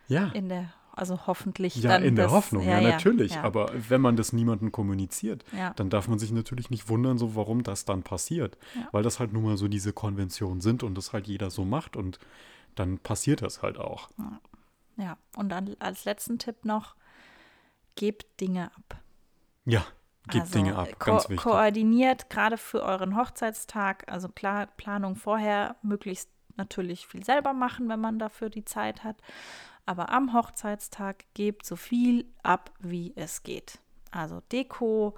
Ja. 0.07 0.27
In 0.29 0.47
der, 0.47 0.71
also 0.93 1.27
hoffentlich 1.27 1.75
Ja, 1.75 1.97
in 1.97 2.15
der 2.15 2.25
das- 2.25 2.33
Hoffnung, 2.33 2.63
ja, 2.65 2.79
natürlich. 2.79 3.33
ja. 3.35 3.43
Aber 3.43 3.69
wenn 3.89 3.99
man 3.99 4.15
das 4.15 4.31
niemandem 4.31 4.71
kommuniziert, 4.71 5.43
Ja. 5.51 5.73
dann 5.73 5.89
darf 5.89 6.07
man 6.07 6.19
sich 6.19 6.31
natürlich 6.31 6.69
nicht 6.69 6.87
wundern, 6.87 7.17
so 7.17 7.35
warum 7.35 7.63
das 7.63 7.83
dann 7.83 8.03
passiert. 8.03 8.57
Ja. 8.75 8.87
Weil 8.93 9.03
das 9.03 9.19
halt 9.19 9.33
nun 9.33 9.43
mal 9.43 9.57
so 9.57 9.67
diese 9.67 9.91
Konventionen 9.91 10.61
sind 10.61 10.81
und 10.83 10.95
das 10.95 11.11
halt 11.11 11.27
jeder 11.27 11.49
so 11.49 11.65
macht 11.65 11.97
und 11.97 12.17
dann 12.75 12.97
passiert 12.99 13.41
das 13.41 13.61
halt 13.61 13.77
auch. 13.77 14.09
Ja, 14.95 15.17
und 15.35 15.49
dann 15.49 15.75
als 15.79 16.05
letzten 16.05 16.39
Tipp 16.39 16.63
noch, 16.63 16.95
gebt 17.95 18.39
Dinge 18.39 18.71
ab. 18.77 19.01
Ja, 19.65 19.85
gebt 20.27 20.45
Also, 20.45 20.57
Dinge 20.57 20.75
ab, 20.75 20.87
ko 20.99 21.11
ganz 21.11 21.23
wichtig. 21.29 21.37
Koordiniert 21.37 22.29
gerade 22.29 22.57
für 22.57 22.83
euren 22.83 23.15
Hochzeitstag, 23.15 24.11
also 24.11 24.29
klar, 24.29 24.67
Planung 24.77 25.15
vorher, 25.15 25.75
möglichst 25.81 26.29
natürlich 26.57 27.07
viel 27.07 27.23
selber 27.23 27.53
machen, 27.53 27.89
wenn 27.89 27.99
man 27.99 28.19
dafür 28.19 28.49
die 28.49 28.65
Zeit 28.65 29.03
hat. 29.03 29.17
Aber 29.85 30.09
am 30.09 30.33
Hochzeitstag 30.33 31.25
gebt 31.33 31.65
so 31.65 31.75
viel 31.75 32.25
ab, 32.43 32.71
wie 32.79 33.13
es 33.15 33.43
geht. 33.43 33.79
Also 34.11 34.41
Deko, 34.51 35.15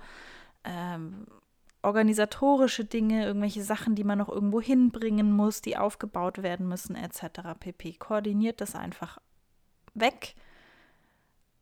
ähm, 0.63 1.25
organisatorische 1.81 2.83
Dinge, 2.83 3.25
irgendwelche 3.25 3.63
Sachen, 3.63 3.95
die 3.95 4.03
man 4.03 4.17
noch 4.17 4.29
irgendwo 4.29 4.59
hinbringen 4.59 5.31
muss, 5.31 5.61
die 5.61 5.77
aufgebaut 5.77 6.43
werden 6.43 6.67
müssen, 6.67 6.95
etc. 6.95 7.55
pp. 7.59 7.93
Koordiniert 7.93 8.59
das 8.59 8.75
einfach 8.75 9.19
weg, 9.93 10.35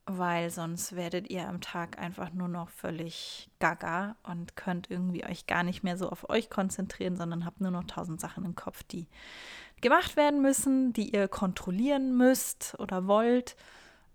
weil 0.05 0.49
sonst 0.51 0.95
werdet 0.95 1.29
ihr 1.29 1.47
am 1.47 1.61
Tag 1.61 1.99
einfach 1.99 2.31
nur 2.31 2.47
noch 2.47 2.69
völlig 2.69 3.49
gaga 3.59 4.15
und 4.23 4.55
könnt 4.55 4.89
irgendwie 4.89 5.25
euch 5.25 5.47
gar 5.47 5.63
nicht 5.63 5.83
mehr 5.83 5.97
so 5.97 6.09
auf 6.09 6.29
euch 6.29 6.49
konzentrieren, 6.49 7.15
sondern 7.15 7.45
habt 7.45 7.61
nur 7.61 7.71
noch 7.71 7.85
tausend 7.85 8.21
Sachen 8.21 8.45
im 8.45 8.55
Kopf, 8.55 8.83
die 8.83 9.07
gemacht 9.81 10.15
werden 10.15 10.41
müssen, 10.41 10.93
die 10.93 11.13
ihr 11.15 11.27
kontrollieren 11.27 12.15
müsst 12.17 12.75
oder 12.79 13.07
wollt. 13.07 13.55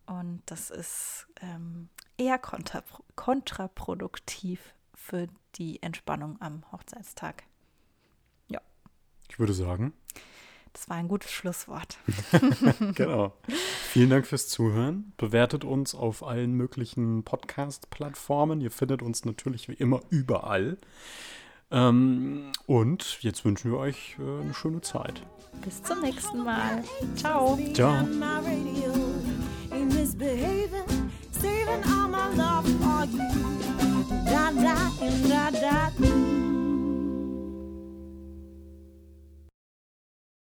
Und 0.07 0.43
das 0.47 0.71
ist 0.71 1.27
ähm, 1.41 1.89
eher 2.17 2.39
kontrapro 2.39 3.05
kontraproduktiv 3.17 4.75
für 4.95 5.29
die 5.57 5.83
Entspannung 5.83 6.41
am 6.41 6.65
Hochzeitstag. 6.73 7.45
Ich 9.31 9.39
würde 9.39 9.55
sagen, 9.55 9.93
Das 10.73 10.89
war 10.89 10.97
ein 10.97 11.09
gutes 11.09 11.31
Schlusswort. 11.31 11.99
genau. 12.95 13.33
Vielen 13.91 14.11
Dank 14.11 14.27
fürs 14.27 14.49
Zuhören. 14.49 15.13
Bewertet 15.17 15.65
uns 15.65 15.95
auf 15.95 16.23
allen 16.23 16.53
möglichen 16.53 17.25
Podcast-Plattformen. 17.25 18.61
Ihr 18.61 18.71
findet 18.71 19.03
uns 19.03 19.25
natürlich 19.25 19.69
wie 19.69 19.75
immer 19.75 20.01
überall. 20.11 20.79
Ähm, 21.73 22.53
und 22.67 23.19
jetzt 23.23 23.45
wünschen 23.45 23.73
wir 23.73 23.79
euch 23.79 24.17
äh, 24.19 24.43
eine 24.43 24.55
schöne 24.55 24.81
Zeit. 24.81 25.23
Bis 25.65 25.83
zum 25.83 26.01
nächsten 26.01 26.45
Mal. 26.45 26.85
Ciao. 27.17 27.59
Ciao. 27.75 28.05
on 36.03 36.40